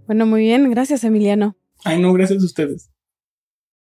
Bueno, 0.08 0.26
muy 0.26 0.40
bien, 0.40 0.68
gracias 0.72 1.04
Emiliano. 1.04 1.56
Ay, 1.84 2.02
no, 2.02 2.12
gracias 2.12 2.42
a 2.42 2.46
ustedes. 2.46 2.91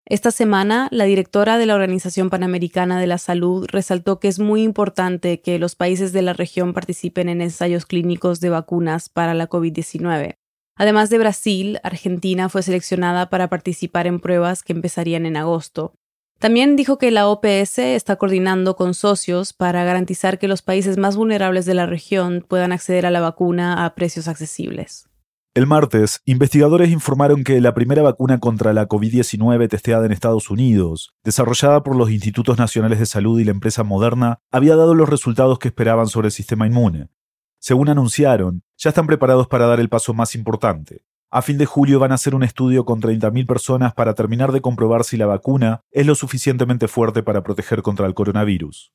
Esta 0.07 0.31
semana, 0.31 0.89
la 0.91 1.05
directora 1.05 1.57
de 1.57 1.65
la 1.65 1.75
Organización 1.75 2.29
Panamericana 2.29 3.01
de 3.01 3.07
la 3.07 3.17
Salud 3.17 3.67
resaltó 3.71 4.21
que 4.21 4.29
es 4.29 4.39
muy 4.39 4.63
importante 4.63 5.41
que 5.41 5.59
los 5.59 5.77
países 5.77 6.13
de 6.13 6.21
la 6.21 6.35
región 6.35 6.75
participen 6.75 7.31
en 7.31 7.41
ensayos 7.41 7.87
clínicos 7.87 8.41
de 8.41 8.51
vacunas 8.51 9.09
para 9.09 9.33
la 9.33 9.49
COVID-19. 9.49 10.37
Además 10.77 11.09
de 11.09 11.19
Brasil, 11.19 11.81
Argentina 11.83 12.51
fue 12.51 12.63
seleccionada 12.63 13.31
para 13.31 13.49
participar 13.49 14.07
en 14.07 14.21
pruebas 14.21 14.63
que 14.63 14.75
empezarían 14.75 15.25
en 15.25 15.39
agosto. 15.39 15.95
También 16.39 16.77
dijo 16.77 16.99
que 16.99 17.11
la 17.11 17.27
OPS 17.27 17.79
está 17.79 18.17
coordinando 18.17 18.77
con 18.77 18.93
socios 18.93 19.55
para 19.55 19.85
garantizar 19.85 20.39
que 20.39 20.49
los 20.49 20.61
países 20.61 20.99
más 20.99 21.17
vulnerables 21.17 21.65
de 21.65 21.73
la 21.73 21.87
región 21.87 22.45
puedan 22.47 22.73
acceder 22.73 23.07
a 23.07 23.11
la 23.11 23.21
vacuna 23.21 23.87
a 23.87 23.95
precios 23.95 24.29
accesibles. 24.29 25.09
El 25.57 25.69
martes, 25.69 26.21
investigadores 26.25 26.91
informaron 26.91 27.45
que 27.45 27.61
la 27.61 27.75
primera 27.75 28.03
vacuna 28.03 28.41
contra 28.41 28.73
la 28.73 28.89
COVID-19 28.89 29.69
testeada 29.69 30.05
en 30.05 30.11
Estados 30.11 30.51
Unidos, 30.51 31.15
desarrollada 31.23 31.85
por 31.85 31.95
los 31.95 32.11
Institutos 32.11 32.59
Nacionales 32.59 32.99
de 32.99 33.07
Salud 33.07 33.39
y 33.39 33.45
la 33.45 33.53
empresa 33.53 33.85
Moderna, 33.85 34.41
había 34.51 34.75
dado 34.75 34.97
los 34.97 35.09
resultados 35.09 35.61
que 35.61 35.69
esperaban 35.69 36.09
sobre 36.09 36.27
el 36.27 36.33
sistema 36.33 36.67
inmune. 36.67 37.07
Según 37.61 37.89
anunciaron, 37.89 38.65
ya 38.77 38.91
están 38.91 39.07
preparados 39.07 39.47
para 39.47 39.67
dar 39.67 39.79
el 39.79 39.89
paso 39.89 40.13
más 40.13 40.35
importante. 40.35 41.05
A 41.31 41.41
fin 41.41 41.57
de 41.57 41.67
julio 41.67 42.01
van 42.01 42.11
a 42.11 42.17
hacer 42.17 42.35
un 42.35 42.43
estudio 42.43 42.85
con 42.85 43.01
30.000 43.01 43.47
personas 43.47 43.95
para 43.95 44.15
terminar 44.15 44.51
de 44.51 44.61
comprobar 44.61 45.05
si 45.05 45.17
la 45.17 45.27
vacuna 45.27 45.83
es 45.93 46.05
lo 46.05 46.17
suficientemente 46.17 46.89
fuerte 46.89 47.23
para 47.23 47.45
proteger 47.45 47.83
contra 47.83 48.09
el 48.09 48.15
coronavirus. 48.15 48.93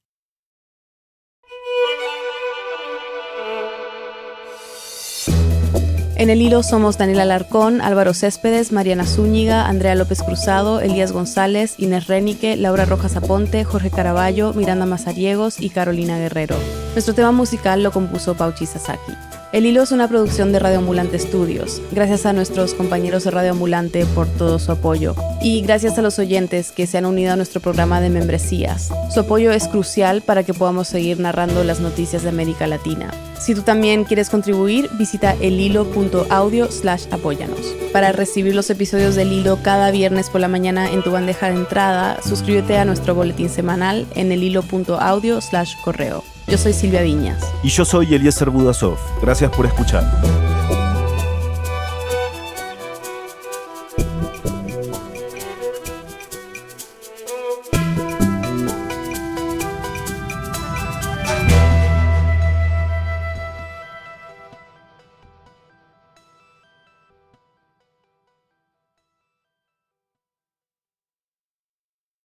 En 6.20 6.30
el 6.30 6.42
hilo 6.42 6.64
somos 6.64 6.98
Daniela 6.98 7.24
Alarcón, 7.24 7.80
Álvaro 7.80 8.14
Céspedes, 8.14 8.74
Mariana 8.74 9.06
Zúñiga, 9.06 9.66
Andrea 9.68 9.96
López 9.96 10.22
Cruzado, 10.22 10.82
Elías 10.82 11.14
González, 11.14 11.76
Inés 11.78 12.08
Renique, 12.08 12.58
Laura 12.58 12.84
Rojas 12.84 13.16
Aponte, 13.16 13.64
Jorge 13.64 13.90
Caraballo, 13.90 14.52
Miranda 14.52 14.86
Mazariegos 14.86 15.62
y 15.62 15.70
Carolina 15.70 16.20
Guerrero. 16.20 16.58
Nuestro 16.94 17.14
tema 17.14 17.32
musical 17.32 17.84
lo 17.84 17.92
compuso 17.92 18.36
Pauchi 18.36 18.66
Sasaki. 18.66 19.14
El 19.52 19.66
Hilo 19.66 19.82
es 19.82 19.92
una 19.92 20.08
producción 20.08 20.52
de 20.52 20.60
Radio 20.60 20.78
Ambulante 20.78 21.18
Studios. 21.18 21.82
Gracias 21.92 22.28
a 22.28 22.34
nuestros 22.34 22.76
compañeros 22.76 23.24
de 23.24 23.32
Radio 23.32 23.52
Ambulante 23.52 24.06
por 24.08 24.28
todo 24.28 24.60
su 24.60 24.72
apoyo. 24.72 25.16
Y 25.42 25.62
gracias 25.62 25.98
a 25.98 26.04
los 26.04 26.20
oyentes 26.20 26.72
que 26.72 26.86
se 26.86 27.00
han 27.00 27.06
unido 27.06 27.34
a 27.34 27.36
nuestro 27.36 27.60
programa 27.60 28.00
de 28.00 28.10
membresías. 28.10 28.90
Su 29.12 29.22
apoyo 29.22 29.52
es 29.52 29.68
crucial 29.68 30.22
para 30.22 30.44
que 30.44 30.54
podamos 30.54 30.88
seguir 30.88 31.20
narrando 31.20 31.64
las 31.64 31.80
noticias 31.80 32.22
de 32.22 32.30
América 32.30 32.68
Latina. 32.68 33.12
Si 33.40 33.56
tú 33.56 33.62
también 33.62 34.04
quieres 34.04 34.30
contribuir, 34.30 34.90
visita 35.00 35.36
elhilo.audio 35.42 36.72
slash 36.72 37.06
apóyanos. 37.10 37.74
Para 37.92 38.12
recibir 38.12 38.54
los 38.54 38.70
episodios 38.70 39.16
del 39.16 39.32
Hilo 39.32 39.58
cada 39.64 39.90
viernes 39.90 40.30
por 40.30 40.42
la 40.42 40.48
mañana 40.48 40.92
en 40.92 41.02
tu 41.02 41.12
bandeja 41.12 41.50
de 41.50 41.56
entrada, 41.56 42.20
suscríbete 42.22 42.78
a 42.78 42.86
nuestro 42.86 43.16
boletín 43.16 43.50
semanal 43.50 44.06
en 44.16 44.32
elhilo.audio 44.32 45.42
slash 45.42 45.74
correo. 45.84 46.24
Yo 46.50 46.58
soy 46.58 46.74
Silvia 46.74 47.04
Viñas. 47.04 47.44
Y 47.62 47.70
yo 47.70 47.86
soy 47.86 48.14
Eliezer 48.14 48.50
Budasov. 48.50 48.98
Gracias 49.22 49.52
por 49.52 49.68
escuchar. 49.68 50.49